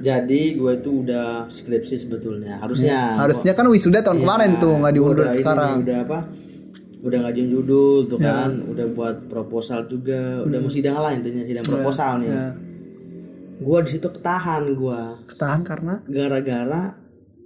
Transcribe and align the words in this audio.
Jadi 0.00 0.56
gue 0.56 0.72
itu 0.74 0.90
udah 1.04 1.44
skripsi 1.46 1.96
sebetulnya. 2.00 2.56
Harusnya. 2.58 3.20
Harusnya 3.20 3.52
kan 3.52 3.68
wisuda 3.68 4.00
tahun 4.00 4.18
Iya, 4.18 4.24
kemarin 4.24 4.50
tuh 4.56 4.72
nggak 4.76 4.94
diundur 4.96 5.24
udah 5.24 5.30
ini 5.30 5.40
sekarang. 5.40 5.68
nih, 5.70 5.82
udah 5.84 5.98
apa? 6.02 6.18
Udah 7.00 7.18
ngajuin 7.24 7.48
judul 7.48 7.96
tuh 8.04 8.18
Ya. 8.18 8.28
kan, 8.44 8.50
udah 8.66 8.86
buat 8.90 9.16
proposal 9.26 9.84
juga, 9.86 10.44
udah 10.44 10.58
mau 10.58 10.68
sidang 10.68 10.96
lah 10.96 11.12
intinya 11.12 11.42
sidang 11.42 11.64
proposal 11.64 12.12
nih. 12.18 12.28
Hmm. 12.28 12.36
Ya. 12.36 12.48
Gua 13.60 13.78
di 13.84 13.90
situ 13.90 14.08
ketahan 14.08 14.72
gua 14.72 15.20
Ketahan 15.24 15.60
karena 15.60 16.00
gara-gara 16.04 16.96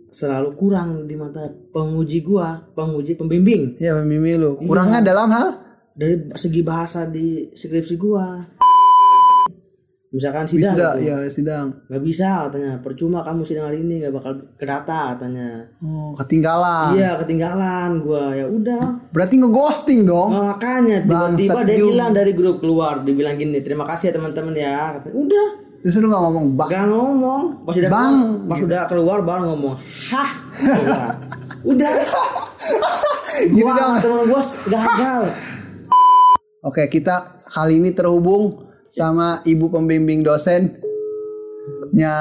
selalu 0.08 0.54
kurang 0.54 1.06
di 1.06 1.14
mata 1.14 1.42
penguji 1.70 2.22
gua, 2.22 2.62
penguji 2.70 3.14
pembimbing 3.14 3.74
ya 3.78 3.98
pembimbing 3.98 4.38
lu. 4.38 4.50
Iya. 4.58 4.66
Kurangnya 4.66 5.00
dalam 5.02 5.26
hal 5.30 5.48
dari 5.90 6.30
segi 6.34 6.62
bahasa 6.62 7.06
di 7.06 7.50
skripsi 7.50 7.94
gua. 7.94 8.46
Misalkan 10.14 10.46
sidang 10.46 10.72
wisuda 10.72 10.90
gitu. 10.94 11.10
ya 11.10 11.16
sidang. 11.26 11.66
nggak 11.84 12.02
bisa 12.02 12.46
katanya 12.46 12.78
percuma 12.78 13.18
kamu 13.20 13.42
sidang 13.42 13.66
hari 13.66 13.82
ini 13.82 13.98
nggak 13.98 14.14
bakal 14.14 14.32
kedata 14.54 15.00
katanya 15.12 15.66
Oh, 15.82 16.14
ketinggalan. 16.14 16.94
iya 16.94 17.18
ketinggalan 17.18 17.98
gua 17.98 18.30
ya 18.30 18.46
udah 18.46 19.10
Berarti 19.10 19.34
ngeghosting 19.36 20.00
dong. 20.04 20.30
Nah, 20.30 20.54
makanya 20.54 21.02
tiba-tiba 21.02 21.60
dia 21.64 21.78
bilang 21.80 22.10
dari 22.10 22.30
grup 22.30 22.58
keluar 22.58 23.02
dibilang 23.02 23.34
gini 23.34 23.58
terima 23.58 23.82
kasih 23.84 24.08
ya 24.08 24.12
teman-teman 24.14 24.54
ya 24.54 24.78
Katanya, 24.94 25.14
udah 25.18 25.46
Terus 25.82 25.94
lu 25.96 26.06
nggak 26.06 26.22
ngomong 26.22 26.44
bak. 26.54 26.68
gak 26.70 26.86
ngomong 26.86 27.42
pas 27.60 27.74
udah 27.74 27.90
Bang. 27.90 28.12
keluar, 28.14 28.46
pas 28.46 28.58
udah 28.62 28.80
keluar 28.86 29.18
baru 29.20 29.42
ngomong 29.50 29.74
hah 30.08 30.30
udah 30.56 31.02
udah 31.74 31.90
Gitu 33.34 33.58
gua 33.58 33.72
dong. 33.72 33.90
sama 33.90 33.98
temen 33.98 34.20
gua 34.24 34.42
gagal 34.64 35.22
Oke, 36.62 36.86
kita 36.86 37.14
kali 37.46 37.76
ini 37.76 37.90
terhubung 37.90 38.63
sama 38.94 39.42
ibu 39.42 39.66
pembimbing 39.74 40.22
dosen 40.22 40.78
nya 41.90 42.14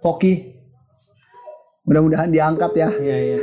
Poki. 0.00 0.56
Mudah-mudahan 1.84 2.32
diangkat 2.32 2.72
ya. 2.72 2.88
iya 2.96 3.16
iya 3.32 3.38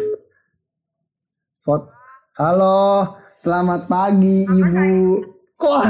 Fot. 1.61 1.89
Halo, 2.37 3.09
selamat 3.37 3.89
pagi 3.89 4.45
Ibu. 4.45 5.17
Kok 5.57 5.81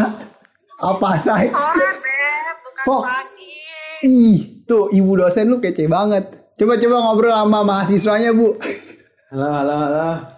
apa 0.83 1.09
saya? 1.19 1.51
sore 1.51 1.89
beb 1.99 2.57
bukan 2.63 3.03
pagi 3.07 3.55
Ih, 4.07 4.63
tuh 4.63 4.87
ibu 4.91 5.19
dosen 5.19 5.51
lu 5.51 5.59
kece 5.59 5.87
banget. 5.91 6.31
Coba-coba 6.55 6.95
ngobrol 7.11 7.35
sama 7.35 7.59
mahasiswanya, 7.67 8.31
Bu. 8.31 8.55
halo 9.35 9.47
halo 9.51 9.75
halo 9.75 10.34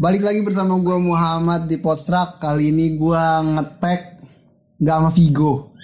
Balik 0.00 0.24
lagi 0.24 0.40
bersama 0.40 0.80
gua 0.80 0.96
Muhammad 0.96 1.68
di 1.68 1.76
Postrak. 1.76 2.40
Kali 2.40 2.72
ini 2.72 2.96
gua 2.96 3.44
ngetek 3.44 4.24
nggak 4.80 4.96
sama 4.96 5.10
Vigo. 5.12 5.76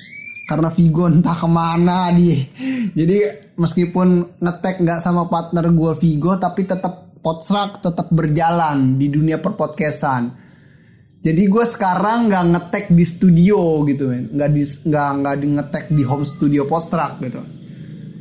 Karena 0.48 0.72
Vigo 0.72 1.04
entah 1.04 1.36
ke 1.36 1.44
mana 1.44 2.08
dia. 2.16 2.48
Jadi 2.96 3.16
meskipun 3.60 4.40
ngetek 4.40 4.80
nggak 4.80 5.04
sama 5.04 5.28
partner 5.28 5.68
gua 5.68 5.92
Vigo, 5.92 6.32
tapi 6.40 6.64
tetap 6.64 7.12
Postrak 7.20 7.84
tetap 7.84 8.08
berjalan 8.08 8.96
di 8.96 9.12
dunia 9.12 9.36
perpodcastan. 9.36 10.32
Jadi 11.20 11.42
gue 11.50 11.64
sekarang 11.66 12.32
nggak 12.32 12.44
ngetek 12.54 12.84
di 12.94 13.04
studio 13.04 13.82
gitu 13.84 14.08
men, 14.08 14.30
nggak 14.32 14.50
di 14.54 14.62
nggak 14.62 15.10
nggak 15.20 15.36
di 15.42 15.46
ngetek 15.58 15.84
di 15.92 16.02
home 16.06 16.24
studio 16.24 16.64
Postrak 16.64 17.20
gitu. 17.20 17.42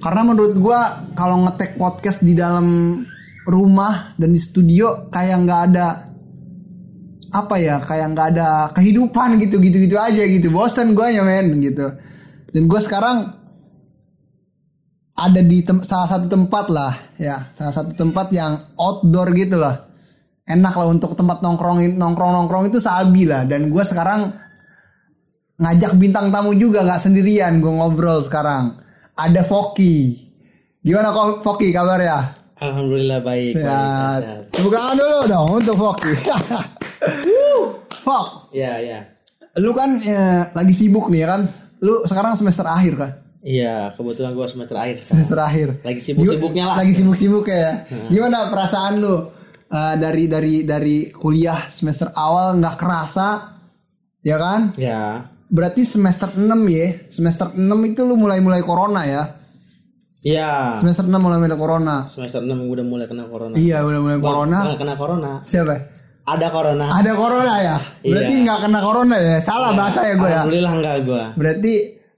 Karena 0.04 0.28
menurut 0.28 0.60
gue 0.60 0.80
kalau 1.16 1.46
ngetek 1.48 1.80
podcast 1.80 2.20
di 2.20 2.34
dalam 2.36 2.98
rumah 3.46 4.18
dan 4.18 4.34
di 4.34 4.42
studio 4.42 5.08
kayak 5.14 5.38
nggak 5.46 5.62
ada 5.72 5.88
apa 7.36 7.56
ya 7.62 7.78
kayak 7.84 8.08
nggak 8.16 8.28
ada 8.36 8.48
kehidupan 8.74 9.38
gitu 9.38 9.62
gitu 9.62 9.78
gitu 9.86 9.96
aja 10.02 10.24
gitu. 10.26 10.50
Bosan 10.50 10.98
gue 10.98 11.08
ya 11.14 11.22
men 11.22 11.62
gitu. 11.62 11.86
Dan 12.50 12.66
gue 12.66 12.82
sekarang 12.82 13.36
ada 15.16 15.42
di 15.44 15.60
salah 15.84 16.10
satu 16.10 16.26
tempat 16.32 16.66
lah 16.74 16.94
ya. 17.22 17.52
Salah 17.54 17.74
satu 17.76 17.94
tempat 17.94 18.34
yang 18.34 18.76
outdoor 18.80 19.36
gitu 19.38 19.62
loh. 19.62 19.76
Enak 20.46 20.74
lah 20.78 20.88
untuk 20.90 21.18
tempat 21.18 21.42
nongkrong 21.42 21.98
nongkrong 21.98 22.32
nongkrong 22.34 22.66
itu 22.72 22.80
sabi 22.82 23.28
lah. 23.30 23.46
Dan 23.46 23.70
gue 23.70 23.84
sekarang 23.84 24.32
ngajak 25.60 25.98
bintang 26.00 26.32
tamu 26.32 26.56
juga 26.56 26.82
nggak 26.82 27.02
sendirian. 27.04 27.60
Gue 27.60 27.74
ngobrol 27.76 28.24
sekarang. 28.24 28.80
Ada 29.16 29.44
Foki. 29.44 30.24
Gimana 30.86 31.12
kok 31.12 31.44
Foki 31.44 31.74
kabar 31.74 32.00
ya 32.00 32.45
alhamdulillah 32.60 33.20
baik 33.24 33.56
baik, 33.56 33.64
sehat. 33.64 34.22
sehat. 34.24 34.44
tepuk 34.52 34.72
tangan 34.72 34.96
dulu 34.98 35.20
dong 35.28 35.50
untuk 35.60 35.76
Foki 35.76 36.14
Fok 38.06 38.28
iya 38.54 38.74
iya 38.80 39.00
lu 39.56 39.72
kan 39.72 40.04
eh, 40.04 40.52
lagi 40.52 40.74
sibuk 40.76 41.08
nih 41.08 41.24
ya 41.24 41.28
kan? 41.36 41.42
Lu 41.80 42.04
sekarang 42.04 42.36
semester 42.36 42.68
akhir 42.68 42.94
kan? 43.00 43.12
Iya 43.46 43.94
kebetulan 43.94 44.34
gua 44.34 44.48
semester 44.50 44.76
akhir 44.76 44.96
sekarang. 45.00 45.12
semester 45.16 45.40
akhir. 45.40 45.68
Lagi 45.86 46.02
sibuk-sibuknya 46.02 46.64
lah. 46.68 46.76
lagi 46.82 46.94
sibuk-sibuk 46.98 47.46
ya. 47.48 47.88
Gimana 48.12 48.52
perasaan 48.52 49.00
lu 49.00 49.16
eh, 49.72 49.96
dari 49.96 50.28
dari 50.28 50.56
dari 50.68 50.98
kuliah 51.14 51.72
semester 51.72 52.12
awal 52.18 52.60
nggak 52.60 52.76
kerasa 52.76 53.28
ya 54.26 54.36
kan? 54.36 54.76
Ya. 54.76 55.30
Berarti 55.46 55.86
semester 55.86 56.34
6 56.36 56.42
ya. 56.68 56.88
Semester 57.08 57.54
6 57.54 57.64
itu 57.86 58.02
lu 58.04 58.18
mulai-mulai 58.18 58.66
corona 58.66 59.06
ya 59.08 59.24
iya. 60.26 60.74
Semester 60.76 61.06
6 61.06 61.14
mulai 61.16 61.38
mulai 61.38 61.54
corona. 61.54 62.10
Semester 62.10 62.42
6 62.42 62.50
udah 62.66 62.84
mulai 62.84 63.06
kena 63.06 63.24
corona. 63.26 63.54
Iya 63.54 63.86
udah 63.86 64.00
mulai 64.02 64.20
corona. 64.20 64.60
Bukan 64.66 64.78
kena 64.82 64.96
corona. 64.98 65.32
Siapa? 65.46 65.76
Ada 66.26 66.48
corona. 66.50 66.86
Ada 66.90 67.12
corona 67.14 67.54
ya? 67.62 67.78
Berarti 68.02 68.34
Iya. 68.34 68.44
nggak 68.44 68.60
kena 68.66 68.80
corona 68.82 69.16
ya? 69.16 69.38
Salah 69.40 69.72
bahasa 69.72 70.02
ya 70.02 70.14
gue 70.16 70.26
ya? 70.26 70.42
Alhamdulillah 70.42 70.74
enggak 70.74 70.96
gua. 71.06 71.24
Berarti 71.38 71.74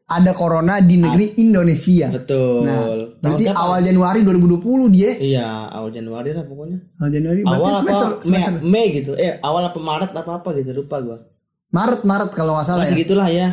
ada 0.07 0.31
corona 0.31 0.79
di 0.79 0.95
negeri 0.95 1.35
Indonesia. 1.37 2.07
Betul. 2.07 2.63
Nah, 2.63 2.79
berarti 3.19 3.43
Tahun 3.43 3.51
berapa? 3.51 3.67
awal 3.67 3.79
Januari 3.83 4.19
2020 4.23 4.87
dia. 4.87 5.11
iya 5.19 5.67
awal 5.67 5.91
Januari 5.91 6.31
lah 6.31 6.47
pokoknya. 6.47 6.79
Awal 6.95 7.11
Januari 7.11 7.41
berarti 7.43 7.59
awal 7.67 7.79
semester, 7.83 8.07
apa 8.07 8.15
Mei, 8.15 8.23
semester 8.23 8.53
Mei 8.63 8.85
gitu. 8.95 9.11
Eh 9.13 9.31
awal 9.43 9.63
apa 9.67 9.79
Maret 9.83 10.11
apa 10.15 10.31
apa 10.39 10.49
gitu 10.55 10.71
lupa 10.73 10.97
gua. 11.03 11.17
Maret 11.67 12.01
Maret 12.07 12.29
kalau 12.31 12.55
nggak 12.55 12.63
salah 12.65 12.87
masih 12.87 12.95
ya. 12.95 13.01
gitulah 13.03 13.27
ya. 13.27 13.47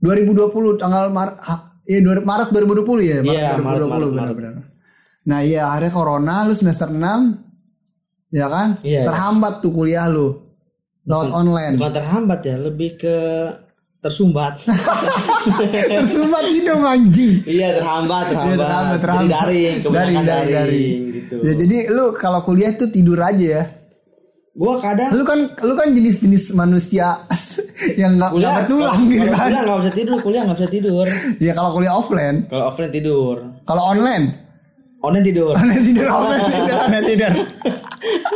2020 0.00 0.78
tanggal 0.78 1.10
Maret 1.10 1.36
ha, 1.90 1.92
ya 1.92 1.98
dua- 2.00 2.22
Maret 2.22 2.48
2020 2.48 3.02
ya, 3.02 3.18
Maret 3.18 3.34
Iya, 3.34 3.48
2020 3.52 3.66
Maret, 3.66 3.88
Maret, 3.90 4.10
benar-benar. 4.14 4.54
Nah, 5.20 5.40
iya 5.42 5.62
akhirnya 5.66 5.90
corona 5.90 6.34
lu 6.42 6.54
semester 6.54 6.86
6 6.86 7.34
ya 8.30 8.46
kan? 8.46 8.68
Iya, 8.80 8.90
iya. 8.92 9.02
Terhambat 9.02 9.58
tuh 9.58 9.70
kuliah 9.70 10.06
lu. 10.06 10.46
Lewat 11.02 11.32
online. 11.32 11.74
bukan 11.74 11.92
terhambat 11.92 12.40
ya 12.40 12.56
lebih 12.56 12.94
ke 12.94 13.16
tersumbat 13.98 14.62
Tersumbat 15.90 16.44
hidung 16.46 16.82
anjing. 16.82 17.42
iya 17.44 17.74
terhambat 17.74 18.30
terhambat, 18.30 18.46
Iya, 18.48 18.56
terhambat, 18.56 18.90
Jadi 18.90 19.02
terhambat. 19.02 19.30
daring 19.34 19.74
kebanyakan 19.80 20.22
Daring, 20.22 20.24
daring, 20.24 20.54
daring, 20.54 20.98
gitu 21.10 21.34
Ya 21.40 21.52
jadi 21.56 21.76
lu 21.90 22.04
kalau 22.14 22.40
kuliah 22.40 22.72
tuh 22.72 22.88
tidur 22.88 23.18
aja 23.18 23.46
ya. 23.58 23.64
Gua 24.52 24.76
kadang 24.78 25.10
Lu 25.12 25.22
kan 25.22 25.38
lu 25.56 25.74
kan 25.74 25.88
jenis-jenis 25.90 26.52
manusia 26.52 27.22
yang 28.00 28.16
nggak 28.16 28.30
nggak 28.32 28.54
bertulang 28.66 29.00
gitu 29.06 29.26
kan. 29.26 29.46
kuliah 29.46 29.62
nggak 29.62 29.78
bisa 29.80 29.92
tidur 29.94 30.16
kuliah 30.20 30.42
nggak 30.44 30.58
bisa 30.58 30.70
tidur. 30.70 31.06
Ya 31.38 31.52
kalau 31.52 31.70
kuliah 31.72 31.94
offline, 31.94 32.36
kalau 32.46 32.64
offline 32.66 32.90
tidur. 32.90 33.36
Kalau 33.62 33.82
online, 33.86 34.24
online 35.00 35.24
tidur. 35.24 35.54
Online 35.54 35.80
tidur 35.80 36.06
offline 36.08 36.42
tidur, 36.56 36.76
online 36.78 37.06
tidur. 37.06 37.32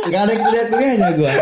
nggak 0.05 0.21
ada 0.21 0.33
kuliah 0.35 0.65
kuliahnya 0.67 1.09
gua. 1.13 1.33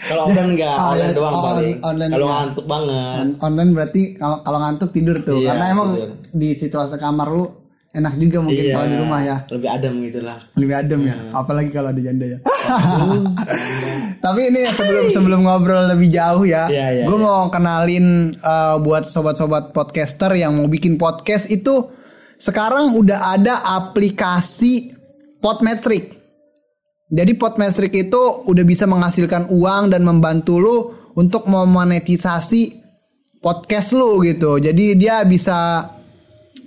Kalau 0.00 0.22
offline 0.24 0.50
nggak 0.54 0.72
Oh, 0.72 0.86
online 0.86 1.04
on- 1.04 1.16
doang 1.16 1.34
on- 1.34 1.44
paling. 1.44 1.76
online 1.82 2.10
kalau 2.10 2.28
ngantuk 2.30 2.66
banget. 2.66 3.16
On- 3.20 3.36
online 3.42 3.70
berarti 3.72 4.02
kalau 4.14 4.36
kalau 4.40 4.58
ngantuk 4.60 4.90
tidur 4.90 5.16
tuh, 5.20 5.38
Iya, 5.38 5.46
karena 5.50 5.64
emang 5.68 5.88
tidur. 5.92 6.10
di 6.30 6.48
situasi 6.54 6.94
kamar 6.96 7.28
lu 7.28 7.44
enak 7.90 8.14
juga 8.22 8.38
mungkin 8.38 8.64
Iya, 8.70 8.74
kalau 8.78 8.86
di 8.86 8.96
rumah 9.02 9.20
ya, 9.26 9.36
lebih 9.50 9.68
adem 9.68 9.94
gitu 10.06 10.20
lah 10.22 10.38
lebih 10.54 10.74
adem 10.78 11.00
ya, 11.10 11.16
apalagi 11.34 11.70
kalau 11.74 11.88
ada 11.90 12.00
janda 12.00 12.26
ya. 12.26 12.38
Tapi 14.24 14.40
ini 14.52 14.62
sebelum 14.70 15.04
sebelum 15.10 15.40
ngobrol 15.42 15.90
lebih 15.90 16.08
jauh 16.14 16.46
ya, 16.46 16.70
Iya, 16.70 16.86
iya, 17.02 17.04
gue 17.08 17.18
mau 17.18 17.50
kenalin 17.50 18.36
uh, 18.38 18.78
buat 18.78 19.10
sobat-sobat 19.10 19.74
podcaster 19.74 20.30
yang 20.38 20.54
mau 20.54 20.70
bikin 20.70 20.94
podcast 20.94 21.50
itu 21.50 21.90
sekarang 22.38 22.94
udah 22.94 23.36
ada 23.36 23.60
aplikasi 23.76 24.96
Podmetric. 25.40 26.14
Jadi 27.10 27.32
Podmetric 27.34 27.92
itu 27.96 28.22
udah 28.46 28.64
bisa 28.64 28.86
menghasilkan 28.86 29.50
uang 29.50 29.90
dan 29.90 30.06
membantu 30.06 30.62
lu 30.62 30.76
untuk 31.18 31.50
memonetisasi 31.50 32.80
podcast 33.42 33.96
lu 33.98 34.22
gitu. 34.22 34.62
Jadi 34.62 34.94
dia 34.94 35.24
bisa 35.26 35.90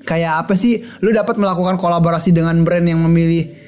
kayak 0.04 0.48
apa 0.48 0.54
sih? 0.56 0.84
Lu 1.02 1.12
dapat 1.12 1.40
melakukan 1.40 1.80
kolaborasi 1.80 2.32
dengan 2.36 2.62
brand 2.64 2.86
yang 2.86 3.02
memilih 3.04 3.64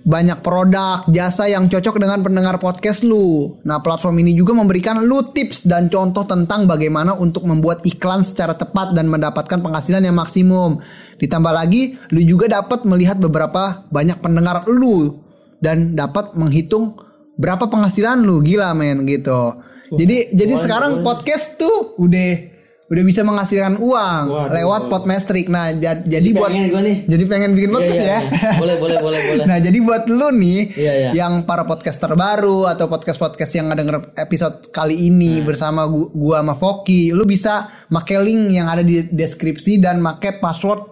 banyak 0.00 0.40
produk, 0.40 1.04
jasa 1.12 1.52
yang 1.52 1.68
cocok 1.68 2.00
dengan 2.00 2.24
pendengar 2.24 2.56
podcast 2.56 3.04
lu. 3.04 3.60
Nah, 3.68 3.84
platform 3.84 4.24
ini 4.24 4.32
juga 4.32 4.56
memberikan 4.56 5.04
lu 5.04 5.20
tips 5.28 5.68
dan 5.68 5.92
contoh 5.92 6.24
tentang 6.24 6.64
bagaimana 6.64 7.12
untuk 7.12 7.44
membuat 7.44 7.84
iklan 7.84 8.24
secara 8.24 8.56
tepat 8.56 8.96
dan 8.96 9.12
mendapatkan 9.12 9.60
penghasilan 9.60 10.00
yang 10.08 10.16
maksimum. 10.16 10.80
Ditambah 11.20 11.52
lagi, 11.52 12.00
lu 12.16 12.24
juga 12.24 12.48
dapat 12.48 12.88
melihat 12.88 13.20
beberapa 13.20 13.84
banyak 13.92 14.24
pendengar 14.24 14.64
lu 14.72 15.20
dan 15.60 15.92
dapat 15.92 16.32
menghitung 16.32 16.96
berapa 17.36 17.68
penghasilan 17.68 18.24
lu. 18.24 18.40
Gila 18.40 18.72
men 18.72 19.04
gitu. 19.04 19.68
jadi 19.90 20.30
jadi 20.30 20.54
sekarang 20.54 21.02
podcast 21.02 21.58
tuh 21.58 21.98
udah 21.98 22.49
udah 22.90 23.04
bisa 23.06 23.22
menghasilkan 23.22 23.78
uang 23.78 24.22
Waduh. 24.26 24.50
lewat 24.50 24.82
Podmetric. 24.90 25.46
Nah, 25.46 25.70
ja- 25.72 25.94
jadi 25.94 26.10
Jadi 26.20 26.28
buat 26.34 26.50
nih. 26.50 26.96
jadi 27.06 27.24
pengen 27.24 27.50
bikin 27.54 27.70
Iya, 27.70 27.76
podcast 27.76 27.94
iya, 27.96 28.02
ya. 28.02 28.18
iya. 28.20 28.50
Boleh, 28.58 28.76
boleh, 28.76 28.98
boleh, 28.98 29.20
boleh. 29.24 29.44
Nah, 29.50 29.58
jadi 29.58 29.78
buat 29.78 30.02
lu 30.04 30.28
nih 30.32 30.60
Iya, 30.74 30.92
iya. 30.98 31.10
yang 31.16 31.32
para 31.44 31.62
podcaster 31.62 32.10
baru 32.12 32.66
atau 32.66 32.86
podcast-podcast 32.86 33.52
yang 33.54 33.70
ngedenger 33.70 34.10
episode 34.16 34.68
kali 34.68 35.06
ini 35.06 35.38
Nah. 35.38 35.46
bersama 35.46 35.86
gua, 35.86 36.10
gua 36.10 36.36
sama 36.42 36.54
Foki, 36.54 37.14
lu 37.14 37.22
bisa 37.24 37.64
make 37.88 38.18
link 38.18 38.50
yang 38.50 38.66
ada 38.66 38.82
di 38.82 39.06
deskripsi 39.06 39.78
dan 39.78 39.98
make 39.98 40.36
password 40.36 40.82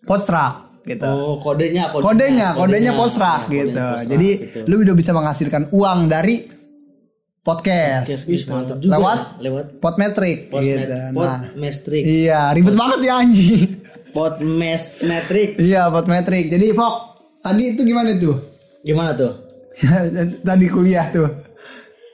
Postrak 0.00 0.82
gitu. 0.82 1.06
Oh, 1.06 1.36
kodenya, 1.38 1.92
kodenya, 1.92 2.56
kodenya 2.56 2.92
Postrak 2.92 3.46
Ya, 3.46 3.62
gitu. 3.62 3.68
kodenya 3.70 3.84
Postrak, 3.94 4.10
Jadi 4.10 4.28
gitu. 4.42 4.58
lu 4.66 4.74
udah 4.80 4.94
bisa 4.96 5.10
menghasilkan 5.12 5.62
uang 5.70 6.00
dari 6.08 6.36
podcast. 7.50 8.06
Yes, 8.06 8.22
wis, 8.30 8.46
mantap 8.46 8.78
juga. 8.78 8.94
Lewat 8.94 9.18
lewat 9.42 9.66
Podmetric 9.82 10.38
post 10.46 10.62
gitu. 10.62 10.94
Nah, 11.18 11.40
iya, 11.90 12.54
ribet 12.54 12.74
banget 12.78 12.98
ya 13.10 13.14
anjing. 13.18 13.82
Pot 14.14 14.38
mes 14.38 14.82
metric. 15.02 15.58
iya, 15.58 15.90
Podmetric. 15.90 16.46
Jadi 16.46 16.66
Fok, 16.70 16.94
tadi 17.42 17.62
itu 17.74 17.82
gimana 17.82 18.14
tuh? 18.14 18.36
Gimana 18.86 19.10
tuh? 19.18 19.32
tadi 20.48 20.66
kuliah 20.66 21.06
tuh 21.10 21.50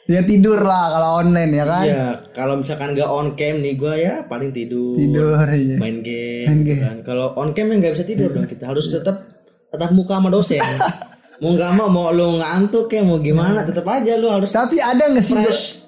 ya 0.07 0.23
tidur 0.23 0.63
lah 0.63 0.95
kalau 0.95 1.11
online 1.19 1.53
ya 1.53 1.65
kan 1.67 1.85
Iya, 1.85 2.07
kalau 2.31 2.55
misalkan 2.63 2.95
nggak 2.95 3.11
on 3.11 3.35
cam 3.35 3.59
nih 3.59 3.75
gua 3.75 3.95
ya 3.99 4.15
paling 4.31 4.55
tidur. 4.55 4.95
tidur 4.95 5.43
iya. 5.51 5.77
Main 5.83 5.99
game. 6.01 6.47
Main 6.47 6.59
gitu 6.63 6.71
game. 6.79 6.83
kan. 6.87 6.97
Kalau 7.03 7.35
on 7.35 7.51
cam 7.53 7.67
ya 7.67 7.75
nggak 7.83 7.93
bisa 7.99 8.07
tidur 8.07 8.31
dong 8.31 8.47
kita 8.47 8.71
harus 8.71 8.87
tetap 8.87 9.27
tetap 9.67 9.91
muka 9.91 10.23
sama 10.23 10.31
dosen. 10.31 10.63
mau 11.43 11.51
nggak 11.53 11.71
mau 11.77 11.89
mau 11.93 12.09
lu 12.13 12.41
ngantuk 12.41 12.89
kayak 12.89 13.05
mau 13.05 13.19
gimana 13.21 13.63
tetap 13.63 13.85
aja 13.89 14.17
lu 14.17 14.29
harus 14.33 14.49
tapi 14.49 14.81
ada 14.81 15.11
nggak 15.13 15.25
sih 15.25 15.37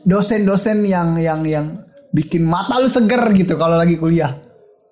dosen-dosen 0.05 0.85
yang 0.85 1.17
yang 1.17 1.41
yang 1.45 1.67
bikin 2.13 2.45
mata 2.45 2.77
lu 2.81 2.89
seger 2.89 3.21
gitu 3.33 3.57
kalau 3.57 3.77
lagi 3.77 3.97
kuliah 3.97 4.33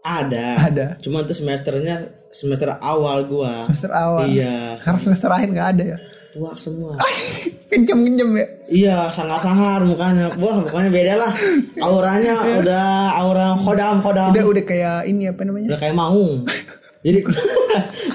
ada. 0.06 0.70
Ada. 0.70 0.86
Cuma 1.02 1.26
itu 1.26 1.34
semesternya 1.34 2.06
semester 2.30 2.78
awal 2.78 3.26
gua. 3.26 3.66
semester 3.66 3.90
awal 3.90 4.30
Iya, 4.30 4.78
karena 4.78 5.00
semester 5.02 5.26
akhir 5.34 5.48
nggak 5.50 5.68
ada 5.74 5.84
ya 5.84 5.98
tua 6.36 6.52
semua. 6.54 6.92
kencem-kencem 7.72 8.28
ya 8.36 8.46
Iya, 8.66 8.96
sangar-sangar 9.10 9.80
mukanya. 9.88 10.28
Wah, 10.36 10.60
mukanya 10.60 10.90
beda 10.92 11.14
lah. 11.16 11.32
Auranya 11.80 12.34
udah 12.60 12.86
aura 13.16 13.56
kodam 13.56 14.04
kodam. 14.04 14.30
udah 14.36 14.44
udah 14.44 14.64
kayak 14.68 15.08
ini 15.08 15.32
apa 15.32 15.42
namanya 15.48 15.74
Udah 15.74 15.80
kayak 15.80 15.96
maung. 15.96 16.44
Jadi 17.06 17.18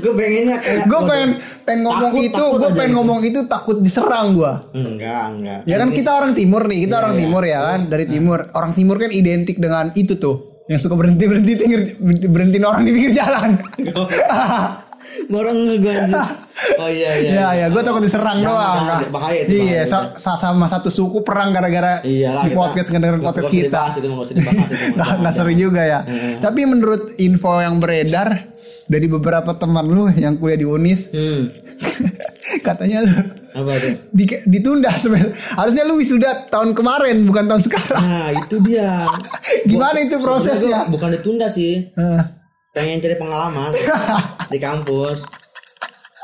gue 0.04 0.14
pengennya 0.20 0.58
kayak 0.60 0.84
gue 0.84 1.02
pengen 1.08 1.30
pengen 1.64 1.82
ngomong 1.88 2.12
takut, 2.12 2.28
itu 2.28 2.44
gue 2.60 2.70
pengen 2.76 2.92
gitu. 2.92 2.98
ngomong 3.00 3.20
itu 3.24 3.40
takut 3.48 3.78
diserang 3.80 4.36
gue 4.36 4.54
Enggak, 4.76 5.24
enggak. 5.32 5.60
ya 5.64 5.76
kan 5.80 5.90
kita 5.96 6.12
orang 6.12 6.32
timur 6.36 6.68
nih 6.68 6.80
kita 6.84 6.96
orang 7.00 7.16
iya. 7.16 7.22
timur 7.24 7.44
ya 7.48 7.60
kan 7.64 7.80
dari 7.88 8.06
timur 8.12 8.40
orang 8.52 8.72
timur 8.76 8.96
kan 9.00 9.12
identik 9.16 9.64
dengan 9.64 9.96
itu 9.96 10.20
tuh 10.20 10.66
yang 10.68 10.76
suka 10.76 11.00
berhenti 11.00 11.24
berhenti 11.24 11.54
berhentiin 12.28 12.66
orang 12.68 12.84
di 12.84 12.92
pinggir 12.92 13.14
jalan 13.16 13.56
Borong 15.28 15.58
gue 15.74 15.96
Oh 16.82 16.86
iya 16.86 17.12
iya. 17.18 17.32
Ya 17.34 17.48
ya, 17.56 17.66
gue 17.68 17.82
takut 17.82 18.00
diserang 18.00 18.38
Jangan, 18.38 18.46
doang. 18.46 18.78
jangan, 18.80 19.10
bahaya 19.10 19.40
itu, 19.42 19.52
Iya, 19.52 19.82
bahaya 19.82 20.14
sa- 20.14 20.36
sa- 20.36 20.40
sama 20.40 20.66
satu 20.66 20.88
suku 20.88 21.20
perang 21.22 21.50
gara-gara 21.50 22.00
Iya 22.02 22.44
di 22.44 22.52
podcast 22.52 22.88
ngedengerin 22.88 23.20
podcast 23.20 23.50
kita. 23.50 23.82
Itu 23.90 24.00
dibahas 24.04 24.30
itu. 24.30 24.40
Nah, 25.00 25.10
nggak 25.18 25.34
seru 25.34 25.52
juga 25.52 25.82
ya. 25.82 26.00
Tapi 26.38 26.60
menurut 26.64 27.18
info 27.18 27.58
yang 27.58 27.78
beredar 27.78 28.54
dari 28.86 29.08
beberapa 29.08 29.52
teman 29.54 29.86
lu 29.86 30.12
yang 30.12 30.36
kuliah 30.36 30.58
di 30.58 30.68
Unis, 30.68 31.10
Hmm. 31.10 31.50
katanya 32.68 33.02
lu 33.02 33.16
Apa 33.54 33.72
tuh? 33.78 33.94
di- 34.12 34.44
ditunda 34.46 34.92
semester. 34.94 35.32
Harusnya 35.52 35.84
lu 35.84 35.98
wisuda 35.98 36.30
tahun 36.48 36.72
kemarin 36.72 37.24
bukan 37.24 37.48
tahun 37.48 37.62
sekarang. 37.64 38.00
Nah 38.00 38.30
itu 38.34 38.56
dia. 38.62 39.08
Gimana 39.66 39.98
itu 39.98 40.14
Sebenarnya 40.14 40.22
prosesnya? 40.22 40.80
Bukan 40.88 41.10
ditunda 41.12 41.48
sih. 41.48 41.90
Eh, 41.90 42.22
Pengen 42.72 43.00
cari 43.00 43.16
pengalaman 43.16 43.72
di 44.52 44.60
kampus. 44.60 45.20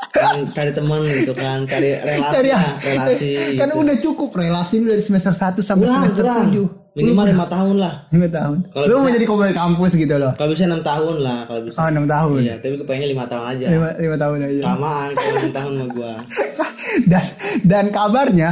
Pengen 0.08 0.50
cari 0.50 0.72
teman 0.72 1.00
gitu 1.04 1.32
kan, 1.32 1.62
cari 1.64 1.94
relasi, 2.06 2.48
lah, 2.48 2.64
relasi. 2.80 3.30
kan 3.60 3.68
gitu. 3.70 3.80
udah 3.80 3.96
cukup 3.98 4.30
relasi 4.34 4.74
lu 4.78 4.90
dari 4.90 5.00
semester 5.00 5.32
1 5.32 5.58
sampai 5.58 5.86
kurang, 5.86 6.02
semester 6.04 6.24
kurang. 6.24 6.46
7. 6.52 6.96
Minimal 6.98 7.24
lima 7.30 7.46
tahun 7.46 7.74
lah. 7.78 7.94
5 8.10 8.18
tahun. 8.26 8.56
Kalau 8.74 8.84
lu 8.84 8.94
mau 8.98 9.10
jadi 9.12 9.26
komandan 9.28 9.54
kampus 9.54 9.90
gitu 9.94 10.14
loh. 10.18 10.32
Kalau 10.34 10.50
bisa 10.50 10.66
enam 10.66 10.82
tahun 10.82 11.16
lah, 11.22 11.38
kalau 11.46 11.60
bisa. 11.62 11.76
Oh, 11.78 11.88
6 11.88 12.02
tahun. 12.04 12.38
Iya, 12.42 12.54
tapi 12.58 12.72
gue 12.74 12.86
pengennya 12.88 13.08
lima 13.14 13.24
tahun 13.30 13.44
aja. 13.54 13.66
5, 13.70 14.02
5 14.02 14.22
tahun 14.22 14.38
aja. 14.42 14.62
Lamaan 14.66 15.08
kalau 15.14 15.30
enam 15.38 15.52
tahun 15.54 15.72
sama 15.78 15.88
gua. 15.94 16.12
dan 17.10 17.24
dan 17.62 17.84
kabarnya 17.88 18.50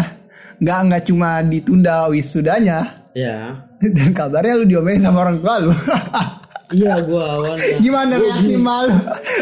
nggak 0.56 0.78
nggak 0.88 1.02
cuma 1.04 1.30
ditunda 1.42 2.08
wisudanya 2.08 2.78
Ya. 3.12 3.60
dan 3.80 4.12
kabarnya 4.12 4.56
lu 4.56 4.64
diomelin 4.64 5.00
sama 5.00 5.24
orang 5.24 5.36
tua 5.40 5.54
lu 5.60 5.72
Iya 6.74 6.98
gua 7.06 7.22
awalnya. 7.38 7.78
gimana 7.78 8.18
reaksi 8.18 8.58
malu? 8.58 8.90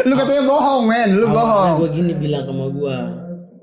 Lu 0.04 0.12
katanya 0.12 0.42
bohong 0.44 0.82
men. 0.84 1.10
Lu 1.16 1.26
bohong. 1.32 1.74
Gue 1.80 1.90
gini 1.96 2.12
bilang 2.20 2.44
sama 2.44 2.66
gua. 2.68 2.98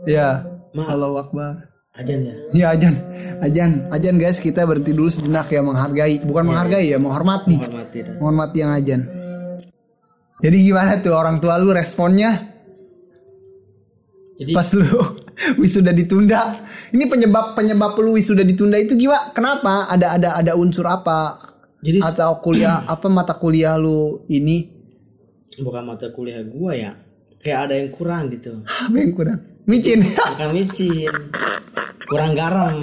ya 0.10 0.42
Ma. 0.74 0.90
Allahu 0.90 1.16
Akbar. 1.22 1.70
Ajan 1.92 2.20
ya. 2.24 2.34
ya 2.56 2.66
ajan. 2.74 2.96
Ajan. 3.44 3.72
Ajan 3.92 4.16
guys 4.18 4.40
kita 4.40 4.64
berhenti 4.66 4.96
dulu 4.96 5.12
sejenak 5.12 5.52
ya 5.52 5.62
menghargai. 5.62 6.24
Bukan 6.26 6.44
menghargai 6.48 6.88
ya 6.90 6.98
menghormati. 6.98 7.60
Hormati 7.62 7.98
dah. 8.02 8.16
menghormati 8.18 8.58
yang 8.64 8.72
ajan. 8.74 9.02
Jadi 10.42 10.58
gimana 10.66 10.98
tuh 10.98 11.14
orang 11.14 11.38
tua 11.38 11.62
lu 11.62 11.70
responnya? 11.70 12.34
Jadi 14.42 14.58
pas 14.58 14.66
lu 14.74 14.90
wisuda 15.62 15.94
ditunda. 15.94 16.58
Ini 16.96 17.06
penyebab 17.06 17.54
penyebab 17.54 17.94
lu 18.02 18.18
wisuda 18.18 18.42
ditunda 18.42 18.82
itu 18.82 18.98
gimana? 18.98 19.30
Kenapa? 19.38 19.86
Ada 19.92 20.18
ada 20.18 20.30
ada 20.42 20.52
unsur 20.58 20.88
apa 20.90 21.51
jadi 21.82 21.98
atau 22.02 22.38
kuliah 22.40 22.86
apa 22.94 23.10
mata 23.10 23.34
kuliah 23.36 23.76
lu 23.76 24.22
ini 24.30 24.70
bukan 25.60 25.84
mata 25.84 26.08
kuliah 26.14 26.42
gua 26.48 26.72
ya. 26.78 26.94
Kayak 27.42 27.60
ada 27.68 27.74
yang 27.74 27.90
kurang 27.90 28.30
gitu. 28.30 28.62
apa 28.70 28.94
yang 28.94 29.18
kurang 29.18 29.42
micin 29.66 30.06
Bukan 30.06 30.50
micin. 30.54 31.10
Kurang 32.06 32.32
garam. 32.38 32.78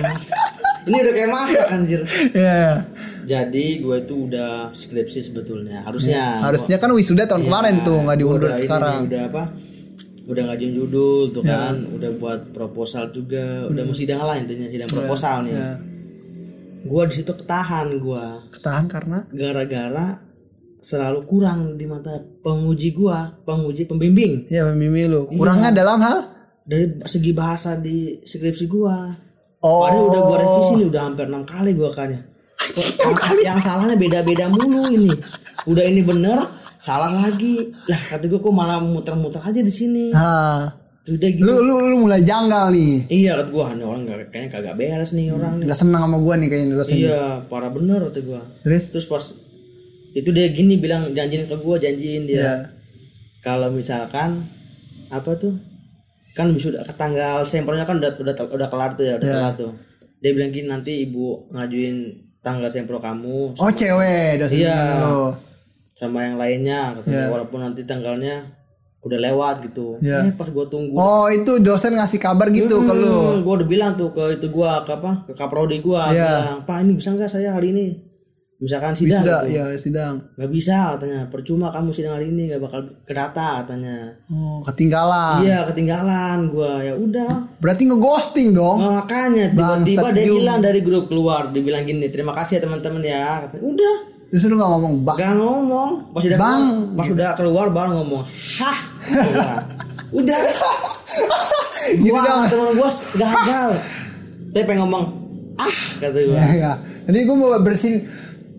Ini 0.88 0.96
udah 0.98 1.12
kayak 1.14 1.30
masak 1.30 1.66
anjir. 1.68 2.00
ya 2.32 2.82
Jadi 3.28 3.84
gue 3.84 3.96
itu 4.08 4.14
udah 4.24 4.72
skripsi 4.72 5.20
sebetulnya. 5.30 5.84
Harusnya. 5.84 6.40
harusnya 6.40 6.80
kan 6.80 6.88
wisuda 6.96 7.28
tahun 7.28 7.44
kemarin 7.44 7.84
tuh 7.84 8.02
nggak 8.08 8.18
diundur 8.18 8.48
udah 8.48 8.56
ini 8.56 8.64
sekarang 8.64 8.96
nih, 8.96 9.08
udah 9.12 9.22
apa? 9.28 9.42
Udah 10.28 10.42
ngajuin 10.48 10.72
judul 10.72 11.20
tuh 11.28 11.44
kan, 11.44 11.74
udah 11.92 12.10
buat 12.16 12.40
proposal 12.56 13.12
juga, 13.12 13.68
udah 13.68 13.82
mau 13.84 13.92
sidang 13.92 14.24
lah 14.24 14.36
intinya 14.40 14.64
sidang 14.72 14.88
proposal 14.88 15.44
nih. 15.44 15.52
ya. 15.52 15.70
Gua 16.84 17.02
di 17.06 17.14
situ 17.16 17.32
ketahan 17.32 17.98
gua 17.98 18.44
ketahan 18.50 18.86
karena 18.86 19.26
gara-gara 19.30 20.20
selalu 20.78 21.26
kurang 21.26 21.74
di 21.74 21.84
mata 21.84 22.14
penguji 22.38 22.94
gua, 22.94 23.34
penguji 23.42 23.82
pembimbing 23.84 24.46
ya 24.46 24.62
pembimbing 24.62 25.10
lu 25.10 25.20
Iya. 25.26 25.34
kurangnya 25.34 25.70
dalam 25.74 25.98
hal 25.98 26.18
dari 26.62 27.00
segi 27.02 27.32
bahasa 27.32 27.74
di 27.74 28.22
skripsi 28.22 28.64
gua. 28.66 29.10
oh 29.58 29.82
Padahal 29.82 30.04
udah 30.06 30.20
gua 30.22 30.36
revisi 30.38 30.72
nih 30.78 30.86
udah 30.86 31.02
hampir 31.02 31.26
enam 31.26 31.42
kali 31.42 31.74
gua 31.74 31.90
kan 31.90 32.14
ya. 32.14 32.20
Yang, 32.78 33.38
yang 33.42 33.58
salahnya 33.58 33.94
beda-beda 33.94 34.46
mulu 34.46 34.86
ini. 34.88 35.10
Udah 35.64 35.82
ini 35.82 36.02
bener, 36.02 36.42
salah 36.78 37.10
lagi. 37.10 37.70
Lah 37.86 37.98
kata 38.06 38.26
gua 38.26 38.38
kok 38.38 38.54
malah 38.54 38.78
muter-muter 38.78 39.38
aja 39.40 39.58
di 39.58 39.70
sini. 39.70 40.10
nah, 40.14 40.70
Udah 41.10 41.28
gitu. 41.30 41.42
lu 41.42 41.54
lu 41.60 41.74
lu 41.82 41.96
mulai 42.00 42.20
janggal 42.20 42.68
nih 42.68 43.08
Iya 43.08 43.32
kata 43.36 43.48
gua, 43.48 43.66
nih 43.70 43.82
orang 43.82 44.00
gak, 44.04 44.16
kayaknya 44.28 44.48
kagak 44.50 44.74
beres 44.74 45.10
nih 45.10 45.26
orang 45.28 45.52
nih. 45.56 45.64
nggak 45.66 45.78
senang 45.78 46.02
sama 46.02 46.18
gua 46.18 46.34
nih 46.34 46.48
kayaknya 46.48 46.74
dosen 46.74 46.96
Iya, 46.96 47.22
parah 47.44 47.70
bener 47.70 48.00
kata 48.04 48.20
gua. 48.22 48.40
terus 48.60 48.84
Terus 48.88 49.06
pas 49.06 49.24
itu 50.10 50.28
dia 50.28 50.46
gini 50.48 50.74
bilang 50.76 51.10
janjiin 51.10 51.44
ke 51.44 51.56
gua, 51.56 51.76
janjiin 51.76 52.24
dia. 52.24 52.38
ya 52.38 52.54
Kalau 53.38 53.68
misalkan 53.68 54.42
apa 55.08 55.30
tuh? 55.34 55.54
Kan 56.32 56.52
sudah 56.54 56.82
ke 56.82 56.92
tanggal 56.92 57.40
sampelnya 57.42 57.82
kan 57.82 57.96
udah 57.96 58.12
udah 58.14 58.34
udah 58.46 58.68
kelar 58.68 58.90
tuh 58.92 59.04
ya, 59.04 59.14
udah 59.14 59.24
Iya. 59.24 59.34
kelar 59.34 59.54
tuh. 59.56 59.72
Dia 60.18 60.30
bilang 60.32 60.50
gini 60.50 60.66
nanti 60.66 60.92
ibu 61.00 61.46
ngajuin 61.48 61.96
tanggal 62.38 62.66
sampel 62.66 62.96
kamu 62.96 63.54
oh 63.54 63.70
cewek 63.70 64.38
dosen 64.38 64.58
Iya. 64.60 64.78
sama 65.94 66.22
yang 66.22 66.36
lainnya 66.36 66.94
katanya 66.94 67.18
Iya. 67.20 67.28
walaupun 67.28 67.58
nanti 67.60 67.82
tanggalnya 67.82 68.46
udah 68.98 69.18
lewat 69.20 69.62
gitu. 69.64 69.96
Iya. 69.98 70.26
Eh 70.26 70.32
pas 70.32 70.46
gua 70.46 70.66
tunggu 70.66 70.92
oh 70.92 71.26
itu 71.28 71.58
dosen 71.58 71.94
ngasih 71.94 72.18
kabar 72.18 72.50
gitu 72.50 72.80
ke 72.80 72.92
lu 72.92 73.14
Hmm, 73.30 73.40
gua 73.40 73.54
udah 73.56 73.68
bilang 73.68 73.92
tuh 73.94 74.10
ke 74.10 74.34
itu 74.34 74.46
gua 74.48 74.82
ke 74.82 74.92
apa 74.92 75.22
ke 75.24 75.32
kaprodi 75.32 75.78
gua 75.78 76.10
Iya. 76.10 76.26
bilang 76.44 76.60
pak 76.62 76.76
ini 76.80 76.92
bisa 76.94 77.08
nggak 77.10 77.28
saya 77.28 77.52
hari 77.52 77.70
ini 77.70 77.86
misalkan 78.58 78.90
sidang 78.90 79.22
Sudah, 79.22 79.40
gitu. 79.44 79.54
ya 79.54 79.64
sidang. 79.78 80.14
nggak 80.34 80.50
bisa 80.50 80.76
katanya 80.92 81.20
percuma 81.26 81.70
kamu 81.70 81.94
sidang 81.94 82.10
hari 82.12 82.26
ini 82.28 82.50
nggak 82.50 82.58
bakal 82.60 82.80
kedata 83.02 83.62
katanya 83.62 84.18
Oh, 84.26 84.66
ketinggalan. 84.66 85.46
iya 85.46 85.62
ketinggalan 85.64 86.50
gua 86.50 86.82
ya 86.82 86.90
udah 86.92 87.54
Berarti 87.56 87.86
ngeghosting 87.86 88.50
dong. 88.52 88.78
Nah, 88.78 88.98
makanya 88.98 89.54
tiba-tiba 89.54 90.10
dia 90.10 90.26
hilang 90.28 90.58
dari 90.58 90.80
grup 90.80 91.06
keluar 91.06 91.48
dibilang 91.48 91.82
gini 91.82 92.06
terima 92.08 92.34
kasih 92.34 92.58
ya 92.58 92.66
teman-teman 92.66 92.98
ya 93.00 93.46
Katanya, 93.46 93.62
udah 93.64 93.94
Terus 94.28 94.44
lu 94.44 94.54
gak 94.54 94.68
ngomong 94.68 94.94
bak. 95.02 95.16
gak 95.16 95.34
ngomong 95.34 95.90
pas 96.10 96.20
udah 96.20 96.36
Bang. 96.36 96.60
keluar, 96.60 96.94
pas 96.94 97.06
udah 97.08 97.28
keluar 97.34 97.66
baru 97.70 97.90
ngomong 97.96 98.22
hah 98.58 98.78
udah 99.30 99.50
udah 100.12 100.38
Gitu 101.88 102.04
gua 102.06 102.20
sama 102.20 102.44
temen 102.46 102.68
gua 102.74 102.90
gagal 103.14 103.70
tapi 104.48 104.64
pengen 104.64 104.80
ngomong 104.82 105.04
ah 105.56 105.76
kata 105.98 106.18
gua 106.22 106.36
Ya, 106.36 106.46
ya. 106.54 106.72
Tadi 107.02 107.18
gue 107.20 107.34
mau 107.34 107.56
bersihin. 107.56 108.04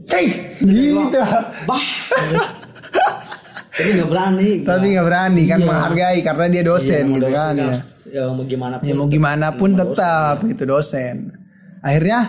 Hei, 0.08 0.26
gitu. 0.58 1.22
bah 1.64 1.78
tapi 3.72 3.90
nggak 3.94 4.10
berani. 4.10 4.50
Tapi 4.62 4.86
nggak 4.90 5.06
berani 5.06 5.44
kan 5.46 5.58
Iya. 5.58 5.68
menghargai 5.68 6.20
karena 6.20 6.46
dia 6.50 6.64
dosen 6.64 7.04
Iya, 7.04 7.14
gitu 7.14 7.22
dosen 7.24 7.38
kan 7.38 7.54
ya. 7.56 7.74
ya 8.10 8.22
mau 8.28 8.44
gimana 8.44 8.76
pun 8.76 8.86
Ya 8.86 8.94
mau 8.94 9.08
gimana 9.08 9.48
pun 9.54 9.70
tetap 9.74 10.36
gitu 10.44 10.64
dosen. 10.66 11.16
Akhirnya 11.80 12.20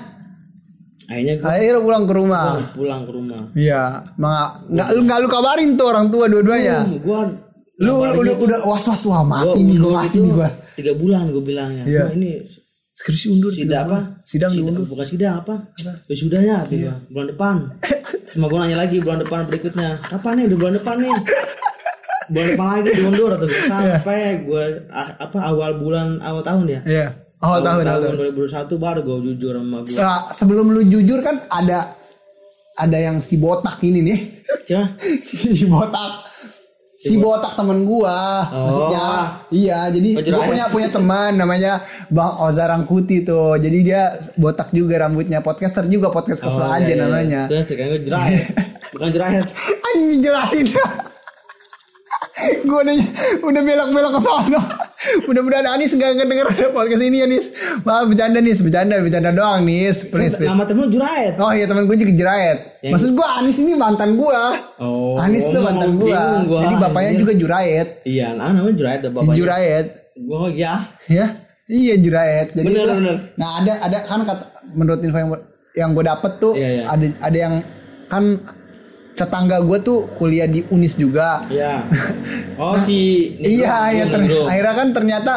akhirnya 1.11 1.35
gua 1.37 1.51
akhirnya 1.51 1.81
pulang 1.81 2.05
ke 2.05 2.15
rumah. 2.15 2.45
pulang 2.71 3.01
ke 3.03 3.11
rumah. 3.11 3.41
Iya, 3.53 3.83
Mak- 4.15 4.53
nggak 4.69 4.89
lu 4.95 5.01
nggak 5.05 5.19
lu 5.19 5.29
kabarin 5.29 5.71
tuh 5.75 5.87
orang 5.89 6.07
tua 6.07 6.25
dua-duanya. 6.27 6.79
Hmm, 6.81 6.99
gua 7.01 7.21
Lu 7.81 7.93
udah 7.99 8.37
udah 8.37 8.59
was 8.63 8.85
was 8.85 9.03
wah 9.05 9.21
Gua 9.21 9.51
mati 9.51 9.61
nih 9.61 9.77
gua 9.77 9.93
mati 9.99 10.17
nih 10.17 10.31
gua. 10.31 10.49
tiga 10.73 10.93
bulan 10.95 11.29
gue 11.29 11.43
bilangnya 11.43 11.85
Iya. 11.85 12.05
Wah, 12.05 12.13
ini 12.15 12.31
Skripsi 12.93 13.27
undur 13.31 13.49
sidang 13.51 13.85
apa. 13.87 13.99
Sidang 14.23 14.53
Sidang- 14.53 14.77
diundur. 14.77 14.85
bukan 14.87 15.07
sidang 15.09 15.35
apa? 15.41 15.55
Wisudanya 16.05 16.63
tiba 16.65 16.93
bulan 17.09 17.27
depan. 17.29 17.55
Semua 18.23 18.47
gue 18.47 18.59
nanya 18.61 18.79
lagi 18.79 19.01
bulan 19.01 19.19
depan 19.19 19.41
berikutnya. 19.45 19.97
Kapan 19.99 20.33
nih? 20.37 20.45
Udah 20.47 20.59
bulan 20.59 20.75
depan 20.77 20.97
nih. 20.99 21.15
Bulan 22.31 22.47
depan 22.49 22.67
lagi 22.71 22.91
diundur 22.95 23.31
atau 23.33 23.47
sampai 23.51 24.21
gue 24.45 24.65
apa 24.93 25.39
awal 25.43 25.71
bulan 25.77 26.21
awal 26.21 26.39
tahun 26.41 26.65
ya. 26.69 26.81
Iya. 26.85 27.09
Awal 27.41 27.59
tahun 27.61 27.83
tahun. 27.83 28.03
tahun 28.07 28.17
2021 28.37 28.77
baru 28.77 29.01
gue 29.01 29.19
jujur 29.33 29.53
sama 29.57 29.79
gue 29.81 29.97
Nah, 29.97 30.21
sebelum 30.31 30.67
lu 30.69 30.83
jujur 30.85 31.21
kan 31.21 31.41
ada 31.49 31.97
ada 32.77 32.97
yang 32.97 33.21
si 33.21 33.37
botak 33.37 33.81
ini 33.81 34.01
nih. 34.03 34.21
Cuma 34.65 34.85
si 35.25 35.65
botak. 35.65 36.13
Si 36.93 37.17
botak. 37.17 37.53
temen 37.55 37.85
gua 37.85 38.45
Oh. 38.47 38.65
maksudnya. 38.67 39.09
Iya 39.49 39.89
jadi 39.89 40.11
Oh, 40.17 40.37
gua 40.37 40.45
punya 40.47 40.65
punya 40.69 40.89
teman 40.89 41.33
namanya 41.35 41.81
Bang 42.09 42.37
Ozar 42.39 42.69
Rangkuti 42.69 43.21
tuh. 43.21 43.57
Jadi 43.57 43.79
dia 43.83 44.09
botak 44.35 44.69
juga 44.71 45.01
rambutnya 45.01 45.41
podcaster 45.41 45.85
juga 45.87 46.09
podcast 46.09 46.41
kesel 46.41 46.61
Oh, 46.61 46.69
aja 46.71 46.85
iya, 46.85 46.93
iya. 46.93 47.01
namanya. 47.01 47.41
Terus 47.49 47.65
kan 47.69 47.89
bukan 48.93 49.09
jerahet 49.09 49.47
anjing 49.87 50.21
jelasin 50.21 50.67
gue 52.63 52.79
udah 52.81 52.97
udah 53.43 53.63
belok-belok 53.63 54.13
ke 54.17 54.21
sana 54.21 54.61
mudah-mudahan 55.23 55.65
Anis 55.67 55.91
nggak 55.91 56.13
ngedenger 56.15 56.47
podcast 56.71 57.01
ini 57.01 57.19
Anis 57.21 57.45
maaf 57.83 58.05
bercanda 58.05 58.39
nih 58.39 58.53
bercanda 58.55 58.95
bercanda 58.99 59.31
doang 59.31 59.65
nis 59.65 60.05
please, 60.05 60.37
please. 60.37 60.45
nama 60.47 60.63
temen 60.63 60.85
lu 60.85 60.91
jerahet 60.91 61.35
Oh 61.37 61.51
iya 61.51 61.65
teman 61.65 61.85
gue 61.85 61.97
juga 61.97 62.13
jeraet. 62.15 62.59
Yang- 62.81 62.93
Maksud 62.95 63.11
gue 63.13 63.27
Anis 63.31 63.57
ini 63.59 63.73
mantan 63.75 64.11
gue. 64.15 64.43
Oh, 64.79 65.17
Anis 65.17 65.45
tuh 65.47 65.61
mantan 65.61 65.97
gue. 65.97 66.13
gua. 66.45 66.61
Jadi 66.61 66.75
bapaknya 66.77 67.11
Anjir. 67.11 67.21
juga 67.23 67.33
juraet. 67.35 67.89
iya 68.05 68.29
nah 68.33 68.49
namanya 68.51 68.77
jerahet 68.77 69.01
ya 69.01 69.11
bapaknya 69.11 69.37
Juraet. 69.37 69.87
gue 70.15 70.41
ya 70.55 70.75
Ya. 71.07 71.27
Iya 71.65 71.95
juraet. 71.97 72.49
Jadi 72.51 72.67
Bener, 72.67 72.83
itu, 72.83 72.93
bener. 72.99 73.17
Nah 73.37 73.49
ada 73.57 73.73
ada 73.81 73.99
kan 74.05 74.21
kata 74.23 74.45
menurut 74.73 75.01
info 75.01 75.17
yang 75.17 75.31
yang 75.73 75.91
gue 75.93 76.05
dapet 76.05 76.33
tuh 76.37 76.53
Iya, 76.53 76.69
iya. 76.69 76.85
ada 76.87 77.07
ada 77.21 77.39
yang 77.39 77.55
kan 78.07 78.25
tetangga 79.21 79.61
gue 79.61 79.79
tuh 79.85 80.09
kuliah 80.17 80.49
di 80.49 80.65
Unis 80.73 80.97
juga. 80.97 81.45
Iya. 81.53 81.85
Oh 82.61 82.77
si 82.77 83.33
Ningrum, 83.41 83.57
iya 83.57 83.77
iya 83.89 84.05
ter- 84.05 84.45
akhirnya 84.45 84.75
kan 84.77 84.89
ternyata 84.93 85.35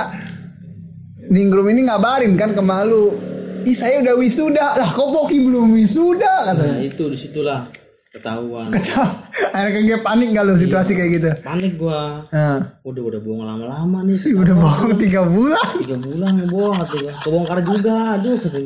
Ningrum 1.31 1.67
ini 1.71 1.87
ngabarin 1.87 2.35
kan 2.35 2.51
ke 2.51 2.59
Malu. 2.59 3.15
Ih 3.63 3.75
saya 3.79 4.03
udah 4.03 4.15
wisuda 4.19 4.75
lah 4.75 4.89
kok 4.91 5.07
Poki 5.07 5.39
belum 5.39 5.71
wisuda 5.71 6.51
katanya. 6.51 6.75
Nah 6.79 6.83
itu 6.83 7.03
di 7.07 7.15
situlah 7.15 7.63
ketahuan. 8.11 8.75
akhirnya 9.55 9.81
kayak 9.87 10.03
panik 10.03 10.35
gak 10.35 10.43
lu 10.43 10.59
situasi 10.59 10.91
kayak 10.93 11.11
gitu. 11.15 11.29
Panik 11.39 11.79
gua. 11.79 12.27
Nah. 12.27 12.59
Udah 12.83 13.03
udah 13.07 13.19
bohong 13.23 13.47
lama-lama 13.47 14.03
nih. 14.03 14.19
Ih, 14.19 14.35
udah 14.43 14.51
bohong 14.51 14.99
tiga 14.99 15.23
bulan 15.23 15.67
Tiga 15.79 15.95
bulan 15.95 16.31
bohong 16.51 16.75
kata 16.83 16.95
gua. 16.99 17.13
Kebongkar 17.23 17.59
juga. 17.63 17.95
Aduh 18.19 18.35
kata. 18.35 18.59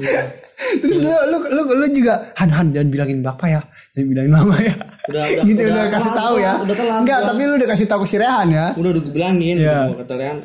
Terus 0.58 0.98
lu 0.98 1.14
lu 1.28 1.38
lu, 1.50 1.62
lu 1.72 1.88
juga 1.88 2.34
Han 2.36 2.50
Han 2.50 2.68
jangan 2.72 2.90
bilangin 2.90 3.20
bapak 3.22 3.48
ya 3.48 3.62
jangan 3.92 4.08
bilangin 4.10 4.32
mama 4.32 4.56
ya 4.58 4.76
Udah, 5.08 5.24
udah, 5.24 5.44
gitu 5.46 5.62
udah, 5.62 5.72
udah 5.72 5.86
kasih 5.90 6.12
tahu 6.14 6.36
ya 6.38 6.54
udah 6.60 6.76
telat 6.76 7.00
enggak 7.00 7.20
tapi 7.24 7.42
lu 7.42 7.54
udah 7.56 7.70
kasih 7.70 7.86
tahu 7.86 8.00
ke 8.02 8.08
si 8.08 8.18
Rehan 8.18 8.48
ya 8.50 8.66
Udah 8.74 8.90
udah 8.90 9.02
gue 9.02 9.14
bilangin. 9.14 9.56
Iya. 9.56 9.80
Gua 9.88 9.98
kata 10.02 10.16
Lean, 10.16 10.38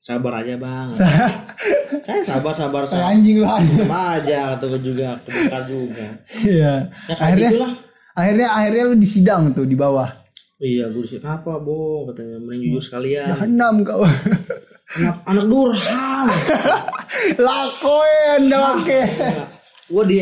sabar 0.00 0.32
aja 0.36 0.54
bang. 0.56 0.88
Eh 2.04 2.20
sabar 2.22 2.52
sabar 2.52 2.82
sabar. 2.84 3.08
anjing 3.08 3.38
lu 3.38 3.46
Han 3.46 3.62
Sama 3.64 4.18
aja 4.18 4.38
kata 4.52 4.64
gua 4.66 4.80
juga. 4.82 5.08
Kebongkar 5.22 5.62
juga. 5.64 6.06
iya 6.42 6.74
Ya 7.06 7.14
akhirnya 7.14 7.50
gitulah. 7.50 7.72
akhirnya 8.12 8.48
akhirnya 8.50 8.82
lu 8.84 8.96
disidang 8.96 9.42
tuh 9.50 9.64
di 9.64 9.74
bawah 9.74 10.10
Iya 10.56 10.88
gue 10.88 11.02
di 11.02 11.10
sini 11.10 11.22
apa 11.22 11.52
bohong 11.56 12.08
katanya. 12.08 12.36
Mending 12.40 12.60
jujur 12.72 12.82
sekalian. 12.82 13.26
enam 13.44 13.74
kau 13.82 14.02
Anak, 14.84 15.16
anak 15.24 15.44
durham. 15.48 16.26
lakoin 17.38 18.42
oke 18.52 19.00
gue 19.84 20.04
di 20.04 20.16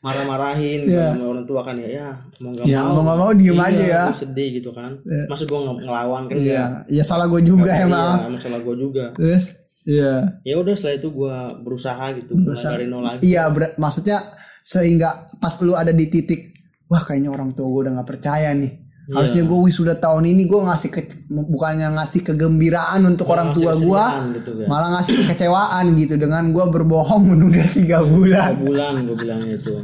marah-marahin 0.00 0.84
Iya. 0.84 1.16
sama 1.16 1.24
orang 1.32 1.44
tua 1.44 1.60
kan 1.60 1.74
ya 1.74 1.88
ya 1.88 2.08
mau 2.38 2.52
nggak 2.52 2.64
Ya, 2.68 2.84
mau. 2.84 3.00
nggak 3.00 3.16
mau 3.16 3.32
diem 3.32 3.56
Iya, 3.56 3.64
aja 3.64 3.84
ya. 3.86 4.04
sedih 4.12 4.48
gitu 4.54 4.68
kan. 4.70 4.92
Maksud 5.02 5.48
gue 5.48 5.60
ngelawan 5.80 6.28
kan 6.28 6.36
iya 6.36 6.84
iya 6.86 7.00
salah 7.00 7.24
gue 7.24 7.40
juga 7.40 7.72
Iya, 7.72 7.88
emang. 7.88 8.28
emang 8.28 8.36
salah 8.38 8.60
gue 8.60 8.74
juga. 8.76 9.16
Terus? 9.16 9.56
Iya. 9.84 10.40
Ya 10.44 10.54
udah 10.60 10.74
setelah 10.76 10.96
itu 10.98 11.08
gue 11.08 11.36
berusaha 11.60 12.04
gitu 12.14 12.36
mulai 12.36 12.56
dari 12.56 12.84
nol 12.84 13.00
lagi. 13.00 13.24
Iya, 13.24 13.48
maksudnya 13.76 14.20
sehingga 14.60 15.08
pas 15.36 15.56
lu 15.58 15.72
ada 15.72 15.88
di 15.90 16.04
titik, 16.06 16.52
wah 16.86 17.00
kayaknya 17.00 17.28
orang 17.30 17.52
tua 17.52 17.64
gue 17.66 17.80
udah 17.88 17.92
nggak 17.96 18.08
percaya 18.10 18.52
nih. 18.52 18.83
Iya. 19.04 19.20
Harusnya 19.20 19.42
gue 19.44 19.58
wisuda 19.60 19.94
tahun 19.94 20.24
ini 20.26 20.42
gue 20.44 20.56
ngasih 20.56 20.88
ke, 20.88 21.00
bukannya 21.28 21.92
ngasih 21.92 22.24
kegembiraan 22.24 23.04
untuk 23.04 23.28
orang 23.28 23.52
ngasih 23.52 23.60
tua 23.60 23.72
gue, 23.76 24.04
gitu 24.34 24.50
kan. 24.56 24.66
malah 24.66 24.88
ngasih 24.96 25.12
kekecewaan 25.20 25.84
gitu 25.94 26.14
dengan 26.16 26.48
gue 26.50 26.64
berbohong 26.64 27.22
menunda 27.22 27.60
tiga 27.68 28.00
bulan. 28.00 28.56
bulan 28.56 29.04
gue 29.04 29.12
bilangnya 29.14 29.54
itu 29.54 29.76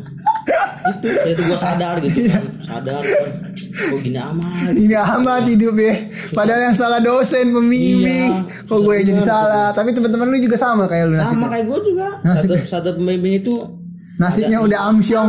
itu 0.80 1.06
saya 1.12 1.30
itu 1.30 1.42
gue 1.44 1.58
sadar 1.58 1.94
gitu 2.00 2.16
Iya. 2.18 2.32
kan 2.32 2.44
sadar 2.64 3.00
kan 3.04 3.28
kok 3.60 3.98
gini 4.00 4.16
amat 4.16 4.72
Ini 4.74 4.96
amat 4.96 5.42
hidup 5.46 5.74
ya. 5.76 5.94
Padahal 6.32 6.60
yang 6.62 6.76
salah 6.76 7.00
dosen 7.00 7.46
pembimbing. 7.50 8.32
Iya, 8.32 8.64
Kok 8.64 8.78
gue 8.80 8.94
yang 8.94 9.06
jadi 9.10 9.22
salah. 9.22 9.68
Tapi 9.70 9.88
teman-teman 9.92 10.26
lu 10.26 10.38
juga 10.38 10.56
sama 10.56 10.84
kayak 10.86 11.04
lu 11.06 11.14
sama 11.14 11.28
nasibnya. 11.28 11.48
kayak 11.50 11.64
gue 11.66 11.78
juga 11.86 12.06
satu 12.24 12.52
satu 12.64 12.88
pembimbing 12.96 13.34
itu 13.38 13.54
Nasibnya 14.16 14.60
udah 14.60 14.80
amsyong 14.90 15.28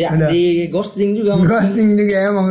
ya. 0.00 0.16
dia 0.16 0.28
di 0.32 0.42
ghosting 0.72 1.10
juga 1.12 1.36
Ghosting 1.36 1.88
juga 1.98 2.16
emang 2.32 2.46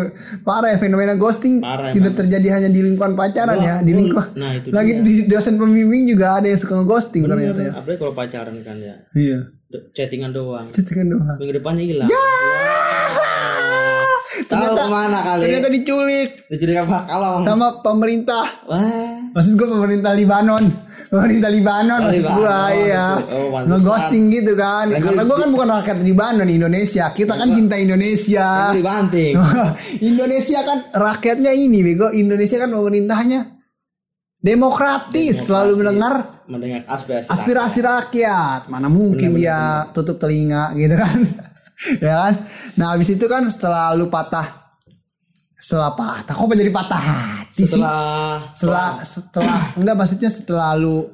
parah 0.46 0.76
ya 0.76 0.78
fenomena 0.78 1.18
ghosting. 1.18 1.58
Parah 1.64 1.90
tidak 1.90 2.14
terjadi 2.20 2.48
hanya 2.60 2.70
di 2.70 2.82
lingkungan 2.86 3.18
pacaran 3.18 3.58
Wah, 3.58 3.66
ya 3.66 3.76
di 3.82 3.92
lingkungan 3.98 4.30
nah, 4.38 4.52
itu 4.54 4.68
lagi 4.70 4.92
dia. 5.00 5.06
di 5.06 5.14
dosen 5.26 5.56
pembimbing 5.58 6.10
juga 6.14 6.38
ada 6.38 6.48
yang 6.48 6.60
suka 6.62 6.74
ngeghosting 6.80 7.24
ternyata 7.26 7.62
ya. 7.62 7.72
apalagi 7.74 7.98
kalau 7.98 8.14
pacaran 8.14 8.56
kan 8.62 8.78
ya. 8.78 8.96
Iya. 9.18 9.40
Chattingan 9.94 10.34
doang. 10.34 10.66
Chattingan 10.74 11.08
doang. 11.14 11.38
Minggu 11.38 11.54
depannya 11.62 11.84
hilang. 11.86 12.10
Tahu 14.50 14.66
ke 14.74 14.88
mana 14.90 15.20
kali? 15.22 15.46
ternyata 15.46 15.70
diculik. 15.70 16.30
Diculik 16.50 16.78
apa? 16.82 17.06
Kalong. 17.06 17.42
Sama 17.46 17.68
pemerintah. 17.86 18.66
Wah 18.66 19.19
maksud 19.34 19.54
gue 19.58 19.68
pemerintah 19.68 20.12
Libanon. 20.14 20.64
Pemerintah 21.10 21.50
Libanon 21.50 22.02
Oh, 22.02 22.06
maksud 22.10 22.26
gue 22.26 22.58
iya. 22.86 23.06
Oh, 23.18 23.62
ngeghosting 23.66 24.26
gitu 24.30 24.54
kan. 24.54 24.90
Karena 24.94 25.24
gue 25.26 25.38
kan 25.38 25.50
bukan 25.50 25.68
rakyat 25.74 25.98
Libanon 26.06 26.50
Indonesia. 26.50 27.10
Kita 27.14 27.34
kan 27.34 27.50
cinta 27.54 27.76
Indonesia. 27.78 28.74
Dibanting. 28.74 29.34
Indonesia 30.12 30.60
kan 30.62 30.78
rakyatnya 30.94 31.52
ini 31.54 31.80
bego. 31.82 32.14
Indonesia 32.14 32.58
kan 32.62 32.70
pemerintahnya 32.70 33.40
demokratis 34.40 35.44
selalu 35.44 35.84
mendengar 35.84 36.46
mendengar 36.48 36.88
aspirasi 36.88 37.28
aspirasi 37.28 37.80
rakyat. 37.84 38.72
mana 38.72 38.88
mungkin 38.88 39.36
dia 39.36 39.86
tutup 39.92 40.18
telinga 40.18 40.74
gitu 40.76 40.96
kan. 40.96 41.20
Ya 42.04 42.28
kan? 42.28 42.44
Nah 42.76 42.92
habis 42.92 43.08
itu 43.08 43.24
kan 43.32 43.48
setelah 43.48 43.96
lu 43.96 44.12
patah 44.12 44.76
setelah 45.56 45.96
patah 45.96 46.36
kok 46.36 46.52
jadi 46.52 46.72
patah 46.76 47.04
sih 47.62 47.76
setelah 47.76 48.54
setelah 48.54 48.88
setelah 49.02 49.60
enggak 49.76 49.96
maksudnya 49.96 50.30
setelah 50.30 50.72
lu 50.74 51.08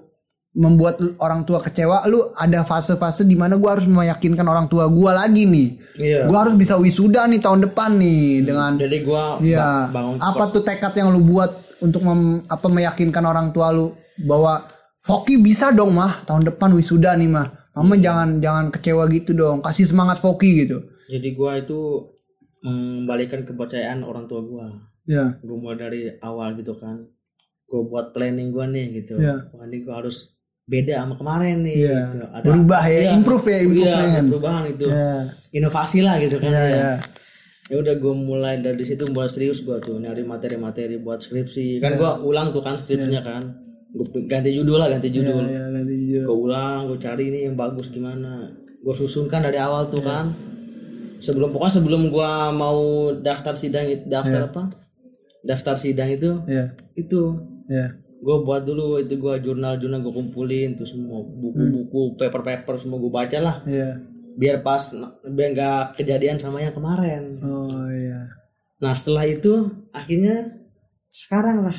membuat 0.53 0.95
orang 1.17 1.43
tua 1.43 1.59
kecewa 1.59 2.05
lu 2.05 2.31
ada 2.33 2.63
fase-fase 2.63 3.21
di 3.21 3.35
mana 3.35 3.55
gua 3.55 3.75
harus 3.75 3.83
meyakinkan 3.85 4.43
orang 4.43 4.65
tua 4.65 4.87
gua 4.87 5.11
lagi 5.17 5.43
nih 5.43 5.69
Iya. 5.95 6.21
gua 6.25 6.43
harus 6.43 6.55
bisa 6.55 6.75
wisuda 6.75 7.23
nih 7.25 7.39
tahun 7.39 7.65
depan 7.65 7.95
nih 7.95 8.23
dengan 8.41 8.71
jadi 8.75 8.97
gua 9.01 9.35
Iya. 9.37 9.59
ba- 9.87 9.91
bangun 9.93 10.15
Apa 10.17 10.43
tuh 10.49 10.61
tekad 10.61 10.93
yang 10.93 11.09
lu 11.09 11.19
buat 11.21 11.51
untuk 11.77 12.01
mem- 12.01 12.43
apa 12.45 12.67
meyakinkan 12.67 13.23
orang 13.23 13.51
tua 13.51 13.69
lu 13.69 13.91
bahwa 14.21 14.63
Foki 15.01 15.37
bisa 15.37 15.69
dong 15.69 15.93
mah 15.93 16.23
tahun 16.23 16.47
depan 16.47 16.73
wisuda 16.73 17.13
nih 17.13 17.29
mah. 17.29 17.45
Mama 17.71 17.93
jangan 17.95 18.41
jangan 18.41 18.65
kecewa 18.71 19.05
gitu 19.07 19.31
dong. 19.31 19.61
Kasih 19.61 19.85
semangat 19.85 20.17
Foki 20.17 20.65
gitu. 20.65 20.81
Jadi 21.05 21.29
gua 21.31 21.59
itu 21.59 22.09
mengembalikan 22.61 23.43
kepercayaan 23.43 24.01
orang 24.01 24.25
tua 24.25 24.41
gua. 24.41 24.65
Ya. 25.05 25.25
Gua 25.41 25.57
mulai 25.57 25.77
dari 25.77 26.01
awal 26.19 26.57
gitu 26.57 26.73
kan. 26.75 27.05
Gua 27.65 27.81
buat 27.85 28.05
planning 28.11 28.49
gua 28.49 28.65
nih 28.65 29.01
gitu. 29.01 29.17
Iya. 29.17 29.49
Wah 29.53 29.65
ini 29.65 29.81
gua 29.81 30.01
harus 30.01 30.33
beda 30.65 31.01
sama 31.01 31.13
kemarin 31.15 31.61
nih. 31.61 31.75
Iya. 31.77 31.99
Gitu. 32.09 32.25
Ada 32.27 32.45
Berubah 32.45 32.83
ya, 32.85 32.99
Iya, 32.99 33.11
improve 33.13 33.45
ya, 33.45 33.53
Iya, 33.53 33.63
improvement. 33.63 34.09
ada 34.09 34.29
perubahan 34.29 34.63
itu. 34.67 34.85
Ya. 34.89 35.11
Inovasi 35.53 35.99
lah 36.01 36.15
gitu 36.17 36.35
kan. 36.37 36.49
Ya, 36.49 36.63
ya. 36.65 36.75
ya. 36.75 36.93
ya 37.65 37.75
udah 37.81 37.95
gue 37.97 38.13
mulai 38.13 38.61
dari 38.61 38.85
situ 38.85 39.09
mulai 39.09 39.25
serius 39.25 39.65
gue 39.65 39.73
tuh 39.81 39.97
nyari 39.97 40.21
materi-materi 40.21 41.01
buat 41.01 41.17
skripsi 41.17 41.81
kan 41.81 41.97
gue 41.97 42.11
ulang 42.21 42.53
tuh 42.53 42.61
kan 42.61 42.77
skripsinya 42.77 43.25
kan 43.25 43.41
gue 43.89 44.05
ganti 44.29 44.53
judul 44.53 44.77
lah 44.77 44.85
ganti 44.85 45.09
judul 45.09 45.49
Ya, 45.49 45.65
ganti 45.73 45.97
judul. 45.97 46.29
gue 46.29 46.37
ulang 46.45 46.85
gue 46.85 47.01
cari 47.01 47.33
ini 47.33 47.49
yang 47.49 47.57
bagus 47.57 47.89
gimana 47.89 48.53
gue 48.53 48.93
susunkan 48.93 49.41
dari 49.41 49.57
awal 49.57 49.89
tuh 49.89 49.97
kan 50.05 50.29
sebelum 51.17 51.49
pokoknya 51.49 51.73
sebelum 51.81 52.13
gue 52.13 52.31
mau 52.53 52.77
daftar 53.17 53.57
sidang 53.57 53.89
daftar 54.05 54.45
apa 54.45 54.69
daftar 55.45 55.75
sidang 55.75 56.09
itu 56.09 56.41
Ya. 56.45 56.73
itu 56.93 57.37
Ya. 57.65 57.93
gue 58.17 58.37
buat 58.41 58.61
dulu 58.61 58.97
itu 58.97 59.15
gue 59.15 59.33
jurnal-jurnal 59.39 60.01
gue 60.01 60.13
kumpulin 60.15 60.73
tuh 60.73 60.83
semua 60.83 61.21
buku-buku 61.21 62.13
paper-paper 62.15 62.75
semua 62.75 62.97
gue 62.97 63.09
baca 63.09 63.37
lah 63.39 63.55
Ya. 63.63 64.01
biar 64.33 64.59
pas 64.59 64.81
biar 65.23 65.49
nggak 65.51 65.81
kejadian 65.95 66.35
sama 66.35 66.59
yang 66.59 66.73
kemarin 66.73 67.37
Oh 67.39 67.69
iya. 67.87 68.27
Nah 68.75 68.91
setelah 68.91 69.23
itu 69.23 69.53
akhirnya 69.91 70.51
sekarang 71.07 71.63
lah 71.63 71.77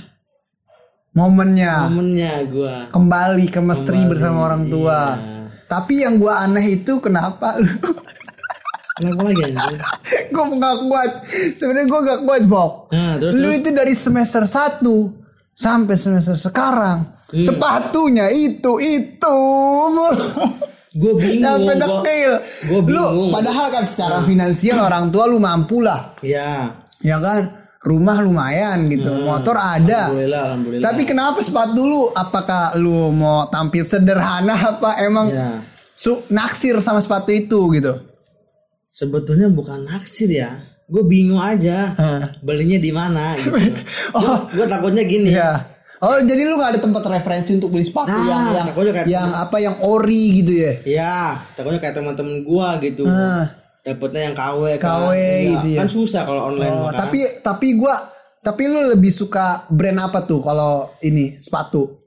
Momennya 1.12 1.88
momennya 1.88 2.32
gua 2.46 2.76
kembali 2.88 3.48
ke 3.48 3.56
Kembali, 3.56 4.04
bersama 4.06 4.38
orang 4.44 4.68
tua. 4.68 5.16
iya. 5.16 5.48
Tapi 5.66 6.04
yang 6.04 6.16
gua 6.16 6.44
aneh 6.44 6.76
itu 6.76 6.92
kenapa 6.98 7.56
lu 7.56 7.72
Kenapa 8.96 9.20
lagi 9.22 9.42
anjing? 9.44 9.76
gue 10.34 10.44
nggak 10.50 10.76
kuat. 10.82 11.10
Sebenarnya 11.54 11.86
gue 11.86 12.00
nggak 12.02 12.20
kuat, 12.22 12.42
Bob. 12.44 12.70
Nah 12.88 13.14
terus 13.16 13.32
Lu 13.34 13.44
terus 13.44 13.56
itu 13.58 13.68
dari 13.70 13.92
semester 13.92 14.42
1 14.42 14.80
sampai 15.52 15.94
semester 15.94 16.36
sekarang 16.36 17.12
Hmm. 17.26 17.42
sepatunya 17.42 18.30
itu 18.30 18.78
itu 18.78 19.38
gue 20.94 21.12
bingung. 21.12 21.42
sampai 21.42 21.74
dekil. 21.74 22.30
Lu 22.70 22.78
bingung. 22.80 23.34
padahal 23.34 23.66
kan 23.68 23.82
secara 23.82 24.22
finansial 24.22 24.78
orang 24.78 25.10
tua 25.10 25.26
lu 25.26 25.36
mampu 25.36 25.82
lah, 25.82 26.14
ya. 26.22 26.70
ya 27.02 27.18
kan? 27.18 27.50
Rumah 27.82 28.22
lumayan 28.22 28.86
gitu, 28.86 29.10
motor 29.22 29.54
ada. 29.54 30.06
Alhamdulillah, 30.06 30.42
alhamdulillah. 30.46 30.84
Tapi 30.86 31.02
kenapa 31.02 31.42
sepatu 31.42 31.82
lu? 31.82 32.02
Apakah 32.10 32.78
lu 32.78 33.10
mau 33.10 33.46
tampil 33.46 33.82
sederhana 33.82 34.54
apa 34.54 35.02
emang 35.02 35.26
ya. 35.26 35.58
su 35.90 36.22
naksir 36.30 36.78
sama 36.78 37.02
sepatu 37.02 37.30
itu 37.30 37.58
gitu? 37.74 38.05
Sebetulnya 38.96 39.52
bukan 39.52 39.84
naksir 39.84 40.32
ya. 40.32 40.56
Gue 40.88 41.04
bingung 41.04 41.36
aja. 41.36 41.92
Belinya 42.40 42.80
di 42.80 42.88
mana 42.88 43.36
gitu. 43.36 43.52
Oh. 44.16 44.48
Gue 44.48 44.64
takutnya 44.64 45.04
gini. 45.04 45.36
Iya. 45.36 45.76
Oh 45.96 46.16
jadi 46.20 46.44
lu 46.44 46.56
nggak 46.56 46.76
ada 46.76 46.80
tempat 46.80 47.04
referensi 47.04 47.56
untuk 47.56 47.72
beli 47.72 47.80
sepatu 47.80 48.12
Nah, 48.12 48.24
yang 48.24 48.42
yang 48.52 48.66
kayak- 48.68 49.08
yang 49.08 49.28
apa 49.32 49.56
yang 49.58 49.76
ori 49.80 50.40
gitu 50.40 50.52
ya? 50.52 50.72
Ya, 50.84 51.16
takutnya 51.52 51.80
kayak 51.80 51.96
teman-teman 51.96 52.44
gua 52.44 52.76
gitu. 52.80 53.08
Ah. 53.08 53.48
Dapatnya 53.80 54.28
yang 54.28 54.36
KW 54.36 54.76
kan. 54.76 55.08
KW 55.08 55.08
Iya, 55.12 55.48
gitu 55.56 55.68
ya. 55.72 55.78
Kan 55.80 55.88
susah 55.88 56.22
kalau 56.24 56.42
online 56.52 56.68
Oh, 56.70 56.88
kan. 56.92 57.00
tapi 57.00 57.20
tapi 57.40 57.68
gua 57.76 57.96
tapi 58.38 58.62
lu 58.68 58.92
lebih 58.92 59.08
suka 59.08 59.64
brand 59.68 59.96
apa 59.98 60.20
tuh 60.22 60.44
kalau 60.44 60.92
ini 61.00 61.40
sepatu? 61.40 62.05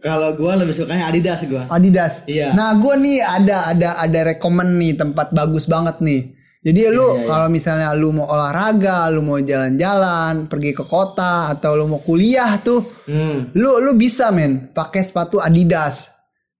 Kalau 0.00 0.32
gua 0.34 0.56
lebih 0.56 0.72
sukanya 0.72 1.12
Adidas 1.12 1.44
gua. 1.44 1.68
Adidas. 1.68 2.24
Iya. 2.24 2.56
Nah, 2.56 2.72
gua 2.80 2.96
nih 2.96 3.20
ada 3.20 3.70
ada 3.70 3.88
ada 4.00 4.20
rekomen 4.32 4.80
nih 4.80 4.96
tempat 4.96 5.30
bagus 5.30 5.68
banget 5.68 6.00
nih. 6.00 6.34
Jadi 6.60 6.76
Iya, 6.76 6.92
lu 6.92 7.24
kalau 7.24 7.48
misalnya 7.48 7.96
lu 7.96 8.12
mau 8.12 8.28
olahraga, 8.28 9.08
lu 9.08 9.24
mau 9.24 9.40
jalan-jalan, 9.40 10.44
pergi 10.44 10.76
ke 10.76 10.84
kota 10.84 11.48
atau 11.48 11.72
lu 11.72 11.88
mau 11.88 12.04
kuliah 12.04 12.60
tuh, 12.60 12.84
Hmm. 13.08 13.48
lu 13.56 13.80
lu 13.80 13.96
bisa 13.96 14.28
men 14.28 14.68
pakai 14.68 15.00
sepatu 15.00 15.40
Adidas. 15.40 16.12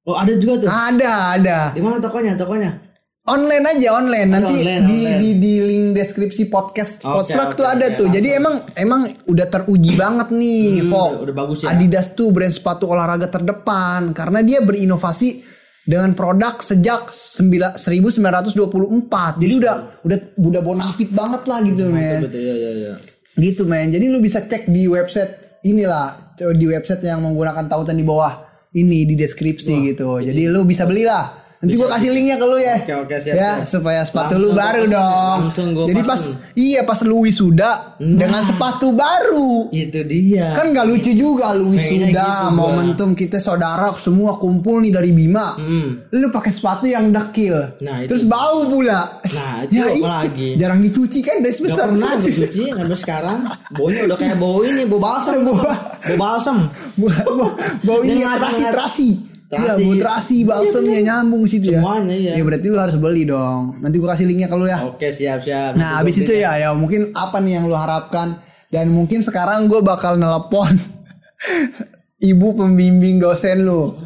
Oh, 0.09 0.17
ada 0.17 0.33
juga 0.41 0.65
tuh. 0.65 0.69
Ada, 0.73 1.37
ada. 1.37 1.59
Di 1.77 1.85
mana 1.85 2.01
tokonya? 2.01 2.33
Tokonya? 2.33 2.90
Online 3.31 3.65
aja 3.71 3.89
online 3.95 4.27
nanti 4.27 4.55
online, 4.59 4.83
di, 4.85 4.99
online. 5.07 5.19
di 5.23 5.29
di 5.39 5.53
link 5.63 5.85
deskripsi 5.95 6.51
podcast 6.51 6.99
Oke, 7.01 7.23
Podstruck 7.23 7.55
oke, 7.55 7.59
tuh 7.63 7.67
ada 7.69 7.87
oke, 7.87 7.97
tuh. 7.97 8.09
Jadi 8.11 8.29
emang 8.35 8.55
emang 8.75 9.01
udah 9.25 9.47
teruji 9.47 9.95
banget 9.95 10.35
nih, 10.35 10.83
Hmm, 10.83 10.91
kok. 10.91 11.09
udah- 11.15 11.23
udah 11.23 11.35
bagus 11.39 11.57
ya. 11.63 11.71
Adidas 11.71 12.07
tuh 12.13 12.35
brand 12.35 12.51
sepatu 12.51 12.91
olahraga 12.91 13.31
terdepan 13.31 14.11
karena 14.11 14.43
dia 14.43 14.59
berinovasi 14.61 15.47
dengan 15.81 16.11
produk 16.13 16.59
sejak 16.59 17.09
sembilan- 17.09 17.79
1924. 17.79 19.39
Jadi 19.39 19.55
udah 19.57 19.75
udah 20.03 20.19
udah 20.35 20.61
bonafit 20.61 21.11
banget 21.11 21.43
lah 21.47 21.59
gitu, 21.63 21.87
men. 21.87 22.27
Betul, 22.27 22.43
ya, 22.43 22.55
ya, 22.55 22.71
ya. 22.75 22.93
Gitu, 23.33 23.63
men. 23.63 23.89
Jadi 23.89 24.11
lu 24.11 24.19
bisa 24.19 24.43
cek 24.43 24.67
di 24.67 24.85
website 24.85 25.63
inilah, 25.63 26.35
di 26.53 26.67
website 26.67 27.07
yang 27.07 27.23
menggunakan 27.23 27.63
tautan 27.65 27.95
di 27.95 28.03
bawah 28.03 28.43
ini 28.73 29.07
di 29.07 29.15
deskripsi 29.15 29.73
gitu. 29.87 30.19
Jadi 30.19 30.51
lu 30.51 30.67
bisa 30.67 30.83
belilah. 30.83 31.40
Nanti 31.61 31.77
gua 31.77 31.93
kasih 31.93 32.09
linknya 32.11 32.37
ke 32.37 32.47
lu 32.47 32.57
ya. 32.57 32.77
Oke, 32.81 32.95
oke, 32.97 33.17
siap, 33.21 33.37
ya, 33.37 33.51
siap. 33.61 33.69
supaya 33.69 34.01
sepatu 34.01 34.33
Langsung 34.33 34.41
lu 34.43 34.57
baru 34.57 34.83
dong. 34.89 35.39
langsung 35.45 35.67
gua 35.71 35.85
Jadi 35.87 36.01
pas 36.03 36.21
iya 36.57 36.81
pas 36.83 36.97
lu 37.03 37.17
wisuda 37.21 37.71
dengan 38.01 38.41
sepatu 38.43 38.89
baru. 38.91 39.69
Itu 39.69 40.01
dia. 40.03 40.57
Kan 40.57 40.73
gak 40.73 40.89
lucu 40.89 41.13
juga 41.13 41.53
lu 41.53 41.69
wisuda, 41.71 42.09
gitu 42.09 42.17
gua. 42.17 42.49
momentum 42.51 43.13
kita 43.13 43.37
saudara 43.37 43.93
semua 43.95 44.35
kumpul 44.35 44.81
nih 44.81 44.89
dari 44.91 45.13
Bima. 45.13 45.53
Hmm. 45.55 46.09
Lu 46.09 46.27
pakai 46.31 46.49
sepatu 46.49 46.89
yang 46.89 47.13
dekil. 47.13 47.77
Nah, 47.79 48.03
itu. 48.03 48.09
Terus 48.09 48.25
bau 48.25 48.65
pula. 48.65 49.21
Nah, 49.21 49.61
itu 49.69 49.77
ya, 49.77 49.93
apalagi. 49.93 50.49
Jarang 50.57 50.81
dicuci 50.81 51.21
kan 51.21 51.45
dari 51.45 51.53
Gak 51.53 51.57
sebesar 51.61 51.87
pernah 51.87 52.11
gue 52.17 52.25
cuci 52.25 52.63
sampai 52.73 52.97
sekarang. 52.97 53.39
Baunya 53.77 54.09
udah 54.09 54.17
kayak 54.17 54.37
bau 54.41 54.65
ini, 54.65 54.89
bau 54.89 54.97
balsam. 54.97 55.45
Bau- 55.45 55.61
bau 55.61 56.17
balsam. 56.17 56.73
bau, 56.97 57.13
bau, 57.37 57.53
bau 57.85 57.99
ini 58.01 58.25
Yang 58.25 58.41
terasi 58.41 58.65
ngajar- 58.65 59.29
terasi 59.51 59.59
Iya, 59.59 59.67
Terasi. 59.67 59.83
bau 59.83 59.95
terasi 59.99 60.37
balsamnya 60.47 61.01
nyambung 61.03 61.43
situ 61.45 61.75
ya. 61.75 61.83
Semuanya, 61.83 62.15
iya. 62.15 62.33
Ya 62.39 62.43
berarti 62.47 62.67
lu 62.71 62.79
harus 62.79 62.95
beli 62.95 63.27
dong. 63.27 63.83
Nanti 63.83 63.99
gua 63.99 64.15
kasih 64.15 64.31
linknya 64.31 64.47
ke 64.47 64.55
lu 64.55 64.71
ya. 64.71 64.79
Oke, 64.87 65.11
siap, 65.11 65.43
siap. 65.43 65.75
Nah, 65.75 65.99
habis 65.99 66.15
gua 66.15 66.23
itu 66.23 66.31
ya 66.31 66.55
ya 66.55 66.71
mungkin 66.71 67.11
apa 67.13 67.43
nih 67.43 67.59
yang 67.59 67.67
lu 67.67 67.75
harapkan 67.75 68.39
dan 68.71 68.87
mungkin 68.89 69.19
sekarang 69.21 69.67
gue 69.67 69.83
bakal 69.83 70.15
nelepon 70.15 70.71
ibu 72.31 72.49
pembimbing 72.55 73.19
dosen 73.19 73.67
lu. 73.67 73.99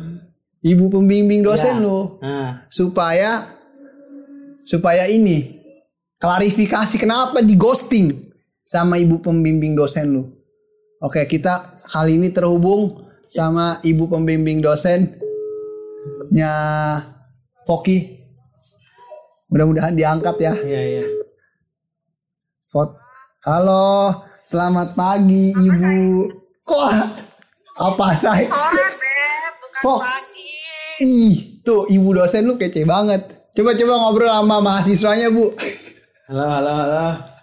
Ibu 0.64 0.88
pembimbing 0.88 1.44
beli. 1.44 1.48
dosen 1.52 1.76
Ya. 1.76 1.84
lu 1.84 2.16
Nah, 2.24 2.64
supaya 2.72 3.44
supaya 4.64 5.04
ini 5.04 5.60
klarifikasi 6.16 6.96
kenapa 6.96 7.44
di 7.44 7.52
ghosting 7.52 8.32
sama 8.64 8.96
ibu 8.96 9.20
pembimbing 9.20 9.76
dosen 9.76 10.08
lu. 10.08 10.24
Oke, 11.04 11.28
kita 11.28 11.84
kali 11.84 12.16
ini 12.16 12.32
terhubung 12.32 13.04
sama 13.28 13.76
ibu 13.84 14.08
pembimbing 14.08 14.64
dosennya 16.24 16.52
Poki. 17.64 18.20
Mudah-mudahan 19.52 19.94
diangkat 19.94 20.36
ya. 20.40 20.52
iya, 20.64 20.80
iya. 20.98 21.02
Fot. 22.72 22.96
Halo, 23.44 24.24
selamat 24.42 24.96
pagi 24.96 25.52
Ibu. 25.52 26.26
Kok 26.64 26.90
apa 27.76 28.06
saya? 28.16 28.40
sore 28.48 28.86
beb 28.96 29.54
bukan 29.60 29.80
Fok. 29.84 30.00
pagi 30.00 30.52
Ih, 31.04 31.60
tuh 31.66 31.84
ibu 31.90 32.14
dosen 32.14 32.46
lu 32.46 32.54
kece 32.56 32.86
banget. 32.86 33.50
Coba-coba 33.54 33.94
ngobrol 33.98 34.30
sama 34.30 34.58
mahasiswanya, 34.62 35.30
Bu. 35.30 35.50
Halo, 36.30 36.46
halo, 36.46 36.72
halo. 36.72 37.33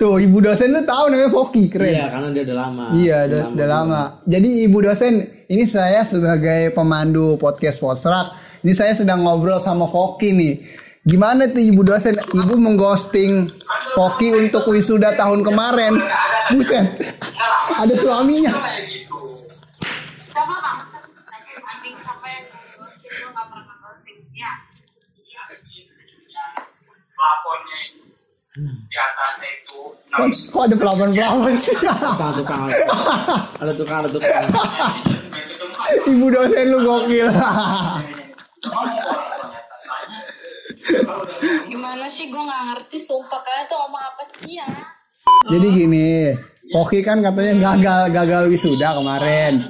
Tuh, 0.00 0.16
ibu 0.16 0.40
dosen 0.40 0.72
lu 0.72 0.80
tahu 0.88 1.12
namanya 1.12 1.28
Foki, 1.28 1.68
keren. 1.68 1.92
Iya, 1.92 2.08
karena 2.08 2.28
dia 2.32 2.42
udah 2.48 2.56
lama. 2.56 2.84
Iya, 2.96 3.16
udah, 3.28 3.42
udah 3.52 3.68
lama. 3.68 4.02
Jadi 4.24 4.48
ibu 4.64 4.78
dosen, 4.80 5.14
ini 5.44 5.64
saya 5.68 6.08
sebagai 6.08 6.72
pemandu 6.72 7.36
podcast 7.36 7.76
Postrak, 7.76 8.32
ini 8.64 8.72
saya 8.72 8.96
sedang 8.96 9.20
ngobrol 9.20 9.60
sama 9.60 9.84
Foki 9.84 10.32
nih. 10.32 10.56
Gimana 11.04 11.52
tuh 11.52 11.60
ibu 11.60 11.84
dosen? 11.84 12.16
Ibu 12.16 12.56
mengghosting 12.56 13.44
Foki 13.92 14.32
untuk 14.40 14.72
wisuda 14.72 15.12
tahun 15.20 15.44
kemarin. 15.44 16.00
Buset, 16.56 16.96
ada 17.84 17.92
suaminya. 17.92 18.56
Di 29.00 29.06
atasnya 29.08 29.48
itu 29.56 29.80
Kok, 30.10 30.26
kok 30.50 30.62
ada 30.66 30.74
pelapon-pelapon 30.74 31.54
sih? 31.54 31.76
Tukang, 31.78 32.34
tukang, 32.34 32.66
ada 33.62 33.72
tukang, 33.72 33.98
ada 34.02 34.10
tukang. 34.10 34.44
ibu 36.10 36.26
dosen 36.34 36.66
lu 36.66 36.78
gokil. 36.82 37.30
gimana 41.70 42.06
sih 42.10 42.26
gue 42.26 42.42
gak 42.42 42.62
ngerti 42.74 42.98
sumpah 42.98 43.38
kalian 43.38 43.64
tuh 43.70 43.78
ngomong 43.86 44.02
apa 44.02 44.22
sih 44.34 44.58
ya 44.58 44.66
Jadi 45.46 45.66
gini, 45.72 46.34
Foki 46.74 47.06
kan 47.06 47.22
katanya 47.22 47.54
gagal 47.78 48.00
gagal 48.10 48.42
wisuda 48.50 48.98
kemarin. 48.98 49.62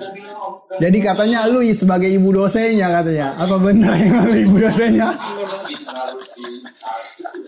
Jadi 0.80 0.98
katanya 1.04 1.44
lu 1.46 1.60
sebagai 1.76 2.08
ibu 2.08 2.32
dosennya 2.32 2.88
katanya. 2.88 3.36
Apa 3.36 3.60
benar 3.60 3.92
yang 4.00 4.24
ibu 4.24 4.56
dosennya? 4.56 5.12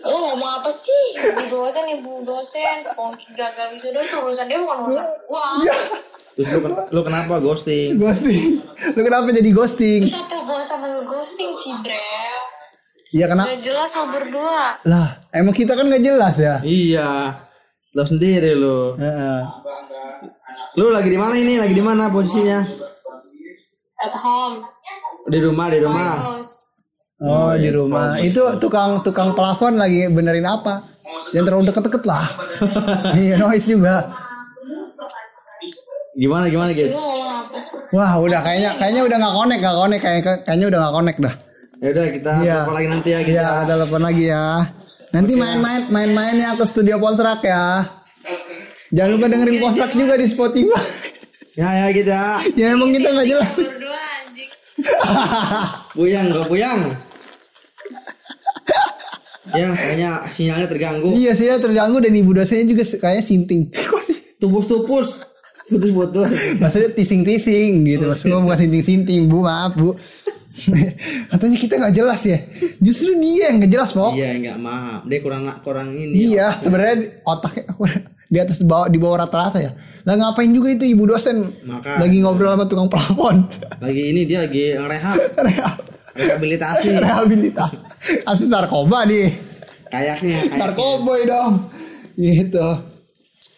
Lu 0.03 0.15
ngomong 0.19 0.51
apa 0.59 0.67
sih? 0.67 1.03
Ibu 1.23 1.47
dosen, 1.47 1.85
ibu 1.95 2.11
dosen. 2.27 2.83
Kalau 2.83 3.15
gagal 3.15 3.67
wisuda 3.71 3.99
itu 4.03 4.15
urusan 4.19 4.45
dia 4.51 4.59
bukan 4.59 4.77
urusan 4.87 5.05
gua. 5.31 5.45
Ya, 5.63 5.75
Terus 6.33 6.49
lu, 6.59 6.69
lu 6.91 7.01
kenapa 7.05 7.37
ghosting? 7.39 7.95
ghosting. 7.95 8.59
Lu 8.97 9.01
kenapa 9.05 9.31
jadi 9.31 9.49
ghosting? 9.53 10.03
Siapa 10.03 10.43
gua 10.43 10.59
sama 10.65 10.91
ghosting 11.07 11.55
sih, 11.55 11.73
Bre? 11.79 12.03
Iya 13.13 13.29
kenapa? 13.29 13.53
Gak 13.53 13.61
jelas 13.61 13.89
lo 13.93 14.03
berdua. 14.09 14.63
Lah, 14.89 15.07
emang 15.29 15.53
kita 15.53 15.77
kan 15.77 15.85
gak 15.85 16.01
jelas 16.01 16.35
ya. 16.35 16.57
Iya. 16.65 17.09
Lo 17.93 18.03
sendiri 18.03 18.57
lo. 18.57 18.97
Heeh. 18.97 19.41
Lu 20.81 20.89
lagi 20.89 21.13
di 21.13 21.19
mana 21.21 21.37
ini? 21.37 21.61
Lagi 21.61 21.77
di 21.77 21.85
mana 21.85 22.09
posisinya? 22.09 22.65
At 24.01 24.13
home. 24.17 24.65
Di 25.29 25.37
rumah, 25.39 25.69
di 25.69 25.79
rumah. 25.79 26.17
House. 26.19 26.62
Oh, 27.21 27.53
di 27.53 27.69
rumah. 27.69 28.17
Itu 28.19 28.57
tukang 28.57 28.99
tukang 29.01 29.37
plafon 29.37 29.77
lagi 29.77 30.09
benerin 30.09 30.45
apa? 30.45 30.81
Yang 31.31 31.43
terlalu 31.45 31.63
deket-deket 31.69 32.03
lah. 32.03 32.25
iya, 33.13 33.37
noise 33.37 33.69
juga. 33.69 34.09
Gimana 36.13 36.45
gimana 36.45 36.69
gitu? 36.73 36.93
Wah, 37.93 38.17
udah 38.17 38.41
kayaknya 38.41 38.71
kayaknya 38.77 39.01
udah 39.05 39.17
nggak 39.17 39.35
connect, 39.35 39.61
nggak 39.61 39.77
connect 39.77 40.01
kayak 40.01 40.21
kayaknya 40.45 40.67
udah 40.69 40.79
nggak 40.81 40.95
connect 40.95 41.19
dah. 41.21 41.35
Ya 41.83 41.87
udah 41.91 42.03
kita 42.07 42.31
Iya. 42.33 42.53
telepon 42.55 42.73
lagi 42.73 42.87
nanti 42.87 43.09
ya 43.09 43.19
kita. 43.21 43.33
Iya, 43.33 43.49
telepon 43.67 44.01
lagi 44.01 44.23
ya. 44.29 44.45
Nanti 45.13 45.33
main-main 45.35 45.81
main-main 45.89 46.35
ya 46.37 46.49
ke 46.55 46.63
studio 46.65 46.95
Polstrak 46.97 47.41
ya. 47.43 47.85
Jangan 48.89 49.09
lupa 49.11 49.25
dengerin 49.27 49.57
Polstrak 49.59 49.91
juga 49.93 50.13
di 50.15 50.25
Spotify. 50.25 50.69
Ya 51.53 51.69
ya 51.69 51.87
kita. 51.93 52.21
ya 52.57 52.65
emang 52.73 52.89
kita 52.89 53.07
nggak 53.09 53.27
jelas. 53.29 53.51
Berdua 53.53 53.99
anjing. 54.17 54.49
Puyang, 55.93 56.25
gak 56.33 56.49
puyang. 56.49 56.81
ya 59.53 59.69
kayaknya 59.69 60.11
sinyalnya 60.25 60.65
terganggu. 60.65 61.13
iya 61.13 61.37
sih 61.37 61.45
ya 61.45 61.61
terganggu 61.61 62.01
dan 62.01 62.09
ibu 62.09 62.33
dosennya 62.33 62.73
juga 62.73 62.83
kayaknya 62.97 63.23
sinting. 63.23 63.61
Tupus-tupus. 64.41 65.21
Putus-putus. 65.69 66.27
Maksudnya 66.59 66.89
tising-tising 66.97 67.85
gitu. 67.85 68.09
Maksudnya 68.09 68.41
bukan 68.41 68.57
sinting-sinting 68.59 69.29
bu, 69.29 69.45
maaf 69.45 69.77
bu. 69.77 69.93
Katanya 71.33 71.57
kita 71.57 71.73
nggak 71.75 71.93
jelas 71.93 72.21
ya. 72.21 72.37
Justru 72.77 73.17
dia 73.17 73.49
yang 73.49 73.57
nggak 73.59 73.71
jelas 73.71 73.89
Pok. 73.91 74.13
Iya 74.13 74.29
enggak 74.33 74.57
maaf. 74.57 75.01
Dia 75.03 75.19
kurang 75.19 75.43
kurang 75.61 75.87
ini. 75.91 76.13
Iya, 76.31 76.53
sebenarnya 76.55 76.95
otaknya 77.23 77.63
di 78.29 78.37
atas 78.37 78.61
bawah 78.61 78.87
di 78.87 78.97
bawah 78.97 79.17
rata-rata 79.19 79.57
ya. 79.57 79.71
Lah 80.03 80.13
ngapain 80.13 80.49
juga 80.49 80.69
itu 80.69 80.85
ibu 80.85 81.05
dosen 81.05 81.41
Maka- 81.63 81.97
lagi 81.97 82.21
ngobrol 82.21 82.53
sama 82.53 82.65
tukang 82.65 82.89
plafon. 82.89 83.45
Lagi 83.77 84.03
ini 84.09 84.21
dia 84.23 84.45
lagi 84.45 84.73
rehab, 84.91 85.17
Reha- 85.35 85.77
rehabilitasi. 86.13 86.87
Rehabilitasi. 86.97 87.75
Kasus 88.21 88.47
narkoba 88.47 89.05
nih. 89.05 89.29
Kayaknya 89.87 90.15
kayak 90.17 90.57
Narkoboy 90.57 91.21
dong. 91.23 91.69
Gitu. 92.13 92.67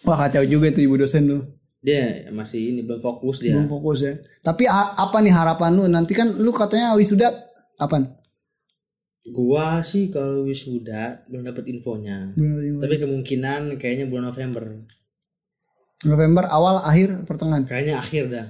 Wah 0.04 0.16
kacau 0.18 0.44
juga 0.44 0.68
tuh 0.68 0.84
ibu 0.84 0.96
dosen 0.96 1.24
lu. 1.26 1.38
Dia 1.86 2.26
masih 2.34 2.74
ini 2.74 2.82
belum 2.82 2.98
fokus 2.98 3.38
dia. 3.38 3.54
Belum 3.54 3.70
fokus 3.70 4.02
ya. 4.02 4.18
Tapi 4.42 4.66
apa 4.74 5.22
nih 5.22 5.30
harapan 5.30 5.70
lu? 5.78 5.86
Nanti 5.86 6.18
kan 6.18 6.34
lu 6.34 6.50
katanya 6.50 6.98
wisuda 6.98 7.30
kapan? 7.78 8.10
Gua 9.30 9.86
sih 9.86 10.10
kalau 10.10 10.42
wisuda 10.42 11.22
belum 11.30 11.46
dapat 11.46 11.70
infonya. 11.70 12.34
Bulan 12.34 12.82
Tapi 12.82 12.94
kemungkinan 12.98 13.78
kayaknya 13.78 14.10
bulan 14.10 14.34
November. 14.34 14.82
November 16.02 16.44
awal 16.50 16.82
akhir 16.82 17.22
pertengahan 17.22 17.64
Kayaknya 17.64 17.94
akhir 18.02 18.24
dah. 18.34 18.46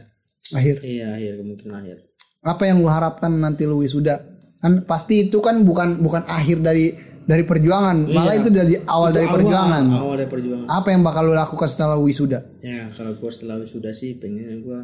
akhir. 0.56 0.74
Iya 0.80 1.06
akhir 1.20 1.32
kemungkinan 1.44 1.74
akhir. 1.84 1.96
Apa 2.40 2.62
yang 2.72 2.80
lu 2.80 2.88
harapkan 2.88 3.36
nanti 3.36 3.68
lu 3.68 3.84
wisuda? 3.84 4.16
Kan 4.64 4.88
pasti 4.88 5.28
itu 5.28 5.44
kan 5.44 5.60
bukan 5.60 6.00
bukan 6.00 6.24
akhir 6.24 6.64
dari 6.64 6.96
dari 7.26 7.42
perjuangan, 7.42 7.96
malah 8.06 8.32
Iya. 8.32 8.40
itu 8.40 8.48
dari 8.48 8.74
awal 8.80 9.10
Itu 9.10 9.16
dari 9.16 9.26
awal, 9.26 9.36
perjuangan. 9.36 9.84
Awal 9.92 10.14
dari 10.16 10.30
perjuangan. 10.30 10.66
Apa 10.68 10.88
yang 10.88 11.02
bakal 11.02 11.22
lu 11.24 11.34
lakukan 11.34 11.66
setelah 11.66 11.98
wisuda? 11.98 12.40
Ya 12.60 12.86
kalau 12.88 13.12
gue 13.12 13.30
setelah 13.30 13.58
wisuda 13.58 13.90
sih 13.92 14.14
pengen 14.14 14.62
gue 14.62 14.80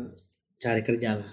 cari 0.57 0.83
kerja 0.83 1.17
lah. 1.17 1.31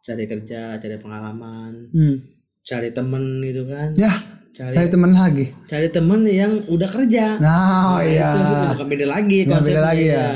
Cari 0.00 0.24
kerja, 0.24 0.60
cari 0.76 0.96
pengalaman, 0.96 1.90
Hmm. 1.90 2.16
cari 2.62 2.88
temen 2.88 3.22
gitu 3.40 3.66
kan. 3.66 3.92
Ya, 3.94 4.14
Cari 4.50 4.72
cari 4.72 4.88
temen 4.88 5.10
lagi. 5.12 5.46
cari 5.64 5.88
temen 5.88 6.20
yang 6.24 6.52
udah 6.64 6.88
kerja. 6.88 7.36
Nah, 7.38 7.94
oh, 7.94 8.00
iya. 8.00 8.30
Itu 8.72 8.84
beda 8.84 9.06
lagi 9.06 9.38
beda 9.44 9.82
lagi 9.84 10.06
ya. 10.06 10.16
Iya. 10.16 10.28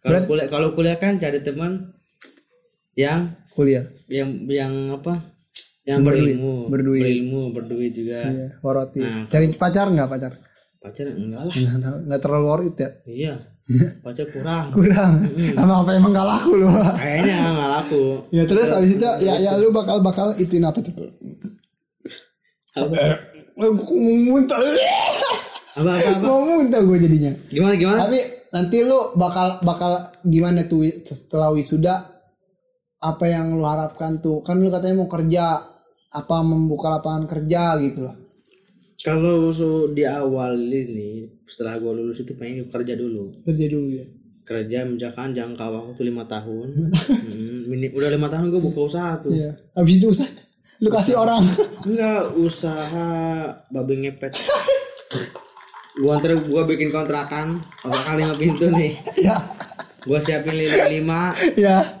Kalau 0.00 0.18
kuliah 0.24 0.46
kalau 0.46 0.68
kuliah 0.72 0.96
kan 0.96 1.16
cari 1.16 1.38
teman 1.38 1.92
yang 2.94 3.34
Kuliah. 3.50 3.84
yang 4.08 4.46
yang 4.46 4.72
apa? 4.92 5.20
Yang 5.80 6.00
Berduit, 6.04 6.20
berilmu, 6.36 6.54
berduit. 6.68 7.02
berilmu, 7.02 7.42
berduit 7.56 7.92
juga. 7.92 8.18
Iya, 8.22 8.46
worth 8.60 8.94
it. 8.94 9.02
Nah. 9.02 9.24
Cari 9.26 9.46
pacar 9.56 9.86
nggak 9.88 10.08
pacar? 10.08 10.32
Pacar 10.76 11.06
enggak 11.08 11.42
lah. 11.48 11.54
Nggak 11.56 11.78
tahu, 11.78 11.96
nggak 12.04 12.20
terlalu 12.20 12.46
worth 12.46 12.66
it 12.66 12.76
ya. 12.76 12.88
Iya. 13.06 13.34
Pacar 14.04 14.26
kurang. 14.28 14.66
Kurang. 14.74 15.12
Sama 15.54 15.74
apa 15.80 15.90
emang 15.94 16.10
gak 16.10 16.26
laku 16.26 16.58
lu? 16.58 16.66
Kayaknya 16.66 17.36
nggak 17.54 17.70
laku. 17.70 18.02
ya 18.34 18.42
terus 18.42 18.66
abis 18.66 18.98
itu 18.98 19.08
ya 19.22 19.34
ya 19.38 19.52
lu 19.56 19.70
bakal 19.70 20.02
bakal 20.02 20.34
ituin 20.34 20.66
apa 20.66 20.82
tuh? 20.82 20.90
Apa? 22.74 22.94
Eh, 22.98 23.16
Aku 23.60 23.94
mau 23.94 24.16
muntah. 24.34 24.58
Apa 24.58 25.86
apa 25.86 26.02
apa? 26.02 26.24
Mau 26.26 26.40
muntah 26.58 26.82
gue 26.82 26.98
jadinya. 26.98 27.30
Gimana 27.46 27.78
gimana? 27.78 27.98
Tapi 28.08 28.18
nanti 28.50 28.82
lu 28.82 29.14
bakal 29.14 29.62
bakal 29.62 29.92
gimana 30.26 30.66
tuh 30.66 30.82
setelah 31.06 31.54
wisuda 31.54 32.10
apa 32.98 33.24
yang 33.28 33.54
lu 33.54 33.62
harapkan 33.62 34.18
tuh? 34.18 34.42
Kan 34.42 34.58
lu 34.58 34.68
katanya 34.68 34.98
mau 34.98 35.08
kerja 35.08 35.62
apa 36.10 36.36
membuka 36.40 36.90
lapangan 36.90 37.24
kerja 37.24 37.78
gitu 37.78 38.04
lah. 38.04 38.16
Kalau 39.00 39.48
so, 39.48 39.88
di 39.88 40.04
awal 40.04 40.60
ini 40.60 41.24
setelah 41.42 41.80
gue 41.80 41.88
lulus 41.90 42.20
itu 42.20 42.36
pengen 42.36 42.68
kerja 42.68 42.92
dulu. 42.92 43.32
Kerja 43.42 43.66
dulu 43.66 43.88
ya. 43.90 44.04
Kerja 44.42 44.84
misalkan 44.84 45.32
jangka 45.32 45.66
waktu 45.66 46.02
lima 46.04 46.26
tahun. 46.26 46.90
Hmm, 46.90 47.64
mini- 47.64 47.90
udah 47.90 48.10
lima 48.10 48.26
tahun 48.26 48.50
gue 48.50 48.60
buka 48.60 48.80
usaha 48.84 49.16
tuh. 49.16 49.32
Iya. 49.32 49.54
Habis 49.72 49.94
itu 49.96 50.06
usah 50.10 50.28
lu 50.80 50.88
kasih 50.88 51.14
orang. 51.14 51.44
Enggak 51.86 52.34
usaha 52.34 53.08
babi 53.68 53.94
ngepet. 54.02 54.32
gua 56.00 56.16
ntar 56.16 56.32
gua 56.40 56.64
bikin 56.64 56.88
kontrakan 56.88 57.60
kontrakan 57.76 58.14
lima 58.16 58.34
pintu 58.34 58.68
nih. 58.68 58.96
ya. 59.16 59.36
Gua 60.02 60.16
siapin 60.16 60.56
lilin 60.56 60.88
lima 60.90 61.36
Ya. 61.54 61.99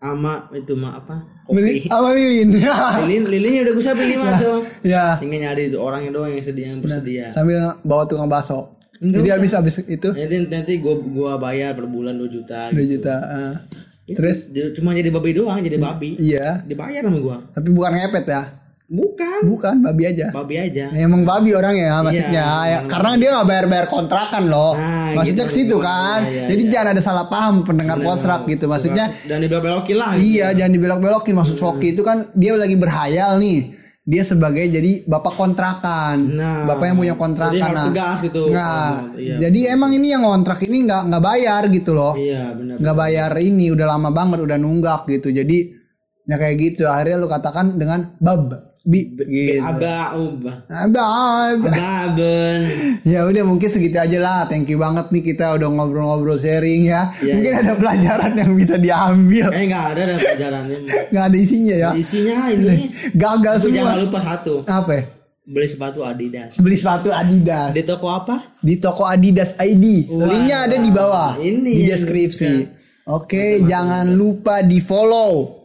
Sama 0.00 0.48
itu 0.56 0.72
mah 0.74 0.96
apa? 0.96 1.28
Kopi. 1.44 1.84
sama 1.84 2.16
lilin. 2.16 2.48
Ya. 2.64 3.04
Lilin 3.04 3.24
lilinnya 3.28 3.60
udah 3.68 3.72
gua 3.76 3.84
siapin 3.84 4.06
lima 4.10 4.28
tuh. 4.40 4.64
Ya. 4.80 5.20
Tinggal 5.20 5.44
nyari 5.44 5.76
orangnya 5.76 6.10
doang 6.10 6.32
yang 6.32 6.40
sedia 6.40 6.72
yang 6.72 6.80
bersedia. 6.80 7.36
Sambil 7.36 7.76
bawa 7.84 8.08
tukang 8.08 8.26
bakso. 8.26 8.80
Enggak 9.00 9.24
Jadi 9.24 9.28
habis 9.32 9.52
habis 9.52 9.74
itu 9.80 10.08
Jadi 10.12 10.48
nanti 10.48 10.76
gua 10.76 10.96
gua 10.96 11.32
bayar 11.36 11.72
per 11.72 11.84
bulan 11.84 12.16
2 12.16 12.28
juta. 12.28 12.68
2 12.68 12.80
gitu. 12.80 12.96
juta. 12.96 13.16
Itu, 14.04 14.16
Terus 14.18 14.38
cuma 14.74 14.90
jadi 14.90 15.06
babi 15.08 15.30
doang, 15.32 15.62
jadi 15.62 15.78
babi. 15.78 16.18
iya, 16.18 16.64
Dibayar 16.66 17.04
sama 17.04 17.20
gua. 17.20 17.36
tapi 17.54 17.70
bukan 17.70 17.94
ngepet 17.94 18.24
ya. 18.26 18.42
Bukan, 18.90 19.46
Bukan 19.46 19.86
babi 19.86 20.02
aja. 20.02 20.34
babi 20.34 20.58
aja. 20.58 20.90
Emang 20.90 21.22
babi 21.22 21.54
orang 21.54 21.78
ya 21.78 22.02
maksudnya 22.02 22.42
Iya, 22.42 22.66
ya, 22.66 22.78
karena 22.90 23.10
dia 23.22 23.28
nggak 23.38 23.46
bayar-bayar 23.46 23.86
kontrakan 23.86 24.50
loh. 24.50 24.74
Nah, 24.74 25.14
maksudnya 25.14 25.46
gitu. 25.46 25.54
ke 25.54 25.58
situ 25.62 25.76
kan. 25.78 26.18
Iya, 26.26 26.30
iya, 26.34 26.46
Jadi 26.50 26.62
iya. 26.66 26.70
jangan 26.74 26.88
ada 26.90 27.02
salah 27.06 27.26
paham 27.30 27.62
pendengar 27.62 28.02
postrak 28.02 28.50
gitu. 28.50 28.66
Maksudnya 28.66 29.14
dan 29.30 29.38
dibelok-belokin 29.46 29.94
lah. 29.94 30.18
gitu. 30.18 30.26
iya 30.34 30.50
jangan 30.58 30.72
dibelok-belokin 30.74 31.34
maksud 31.38 31.56
Foki 31.62 31.94
itu 31.94 32.02
kan 32.02 32.34
dia 32.34 32.58
lagi 32.58 32.74
berhayal 32.74 33.38
nih. 33.38 33.78
Dia 34.10 34.26
sebagai 34.26 34.66
jadi 34.66 35.06
bapak 35.06 35.38
kontrakan. 35.38 36.16
Nah, 36.34 36.66
bapak 36.66 36.90
yang 36.90 36.98
punya 36.98 37.14
kontrakan. 37.14 37.54
jadi 37.54 37.62
harus 37.62 37.78
nah. 37.78 37.88
tegas 37.94 38.18
gitu. 38.26 38.42
Nah, 38.50 38.90
Iya. 39.14 39.36
jadi 39.38 39.60
emang 39.78 39.94
ini 39.94 40.18
yang 40.18 40.26
kontrak 40.26 40.58
ini 40.66 40.82
nggak 40.90 41.14
nggak 41.14 41.22
bayar 41.22 41.62
gitu 41.70 41.94
loh. 41.94 42.18
Iya, 42.18 42.58
benar. 42.58 42.74
nggak 42.82 42.96
bayar 42.98 43.30
ini 43.38 43.70
udah 43.70 43.86
lama 43.86 44.10
banget 44.10 44.42
udah 44.42 44.58
nunggak 44.58 45.06
gitu 45.06 45.30
jadi 45.30 45.78
ya 46.26 46.36
kayak 46.38 46.56
gitu 46.58 46.90
akhirnya 46.90 47.22
lu 47.22 47.30
katakan 47.30 47.78
dengan 47.78 48.18
bab 48.18 48.69
bi 48.82 49.12
gitu 49.12 49.60
Aba 49.60 50.16
ubah. 50.16 50.56
bab 50.88 51.60
Ababen. 51.60 52.58
ya 53.02 53.22
udah 53.22 53.44
mungkin 53.44 53.68
segitu 53.68 53.92
aja 53.94 54.16
lah 54.16 54.40
thank 54.46 54.66
you 54.66 54.76
banget 54.76 55.10
nih 55.10 55.22
kita 55.26 55.52
udah 55.52 55.68
ngobrol-ngobrol 55.68 56.34
sharing 56.34 56.86
ya 56.86 57.12
Iya, 57.18 57.36
mungkin 57.36 57.52
ada 57.58 57.72
pelajaran 57.74 58.32
yang 58.34 58.52
bisa 58.54 58.74
diambil 58.76 59.52
Eh 59.52 59.64
nggak 59.66 59.84
ada 59.86 60.02
dah 60.06 60.16
pelajarannya. 60.16 60.78
nggak 61.12 61.24
ada 61.26 61.36
isinya 61.36 61.76
ya 61.78 61.90
Isinya 61.92 62.36
ini. 62.48 62.88
gagal 63.12 63.54
Tapi 63.58 63.68
jangan 63.70 63.92
semua 63.92 64.00
lupa 64.00 64.18
satu. 64.22 64.54
apa 64.64 64.92
ya? 64.94 65.04
Beli 65.42 65.66
sepatu 65.66 66.00
Adidas. 66.00 66.50
beli 66.56 66.76
sepatu 66.78 67.08
Adidas 67.10 67.70
Di 67.70 67.82
toko 67.82 68.06
apa? 68.08 68.36
di 68.56 68.74
toko 68.76 69.04
Adidas 69.04 69.60
ID 69.60 70.08
Wah, 70.08 70.24
linknya 70.24 70.56
ada 70.64 70.76
di 70.78 70.90
bawah 70.90 71.36
ini 71.36 71.74
di 71.74 71.84
deskripsi 71.84 72.48
bisa. 72.64 73.10
oke 73.10 73.44
jangan 73.62 74.08
lupa 74.08 74.62
di 74.62 74.80
follow 74.80 75.59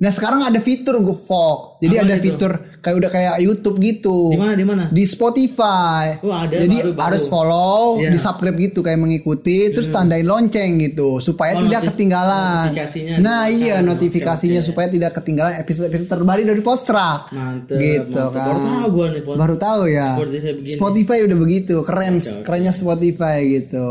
nah 0.00 0.08
sekarang 0.08 0.40
ada 0.42 0.58
fitur 0.58 0.96
Fok 1.20 1.76
jadi 1.78 1.94
Apa 1.96 2.04
ada 2.04 2.14
itu? 2.16 2.24
fitur 2.26 2.52
kayak 2.80 2.96
udah 2.96 3.10
kayak 3.10 3.34
YouTube 3.38 3.76
gitu. 3.78 4.32
Di 4.32 4.40
mana 4.40 4.52
di 4.52 4.64
mana? 4.64 4.84
Di 4.88 5.04
Spotify. 5.04 6.16
Oh, 6.20 6.32
ada, 6.32 6.56
Jadi 6.56 6.76
baru, 6.80 6.90
baru. 6.90 7.04
harus 7.06 7.24
follow, 7.26 8.00
Iya. 8.00 8.08
di 8.08 8.18
subscribe 8.18 8.56
gitu 8.58 8.80
kayak 8.80 8.96
mengikuti, 8.96 9.68
terus 9.68 9.88
tandain 9.88 10.24
lonceng 10.24 10.80
gitu 10.80 11.16
supaya 11.18 11.56
Oh, 11.56 11.60
tidak 11.60 11.84
notif- 11.84 11.88
ketinggalan. 11.92 12.72
notifikasinya 12.72 13.14
Nah 13.18 13.42
iya 13.46 13.76
kan. 13.76 13.84
notifikasinya 13.86 14.60
oke. 14.60 14.66
supaya 14.66 14.88
tidak 14.88 15.12
ketinggalan 15.14 15.54
episode-episode 15.58 16.08
terbaru 16.10 16.40
dari 16.42 16.62
Postrak. 16.62 17.20
Mantep, 17.30 17.76
Gitu 17.76 18.16
mantep. 18.16 18.32
kan. 18.32 18.46
Baru 18.46 18.60
tahu 18.62 18.86
gua 18.90 19.06
nih. 19.06 19.22
Baru 19.26 19.56
tahu 19.58 19.82
ya. 19.86 20.08
Spotify 20.14 20.50
begini. 20.54 20.72
Spotify 20.74 21.18
udah 21.22 21.38
begitu, 21.38 21.74
keren, 21.82 22.14
Oke, 22.14 22.28
oke. 22.30 22.42
kerennya 22.42 22.72
Spotify 22.72 23.38
gitu. 23.46 23.88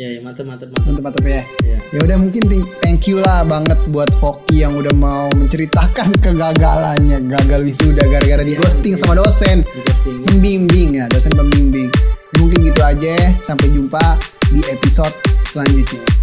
Ya, 0.00 0.08
ya 0.16 0.24
mantep 0.24 0.48
mantep 0.48 0.72
mantep. 0.72 0.88
Mantep-mantep 0.88 1.24
ya. 1.28 1.42
Iya. 1.60 1.76
Ya 1.92 1.98
udah 2.00 2.16
mungkin 2.16 2.48
thank- 2.80 3.04
you 3.04 3.20
lah 3.20 3.44
banget 3.44 3.76
buat 3.92 4.08
Foki 4.16 4.64
yang 4.64 4.72
udah 4.72 4.96
mau 4.96 5.28
menceritakan 5.36 6.16
kegagalannya, 6.24 7.20
gagal 7.28 7.60
wisuda 7.68 8.08
gara-gara 8.08 8.40
di 8.40 8.56
ghosting 8.56 8.96
sama 8.96 9.20
dosen. 9.20 9.60
Ghosting. 9.60 10.24
Pembimbing 10.24 10.96
ya, 10.96 11.04
dosen 11.12 11.36
pembimbing. 11.36 11.92
Mungkin 12.40 12.64
gitu 12.64 12.80
aja. 12.80 13.12
Sampai 13.44 13.68
jumpa 13.76 14.16
di 14.48 14.64
episode 14.72 15.12
selanjutnya. 15.52 16.19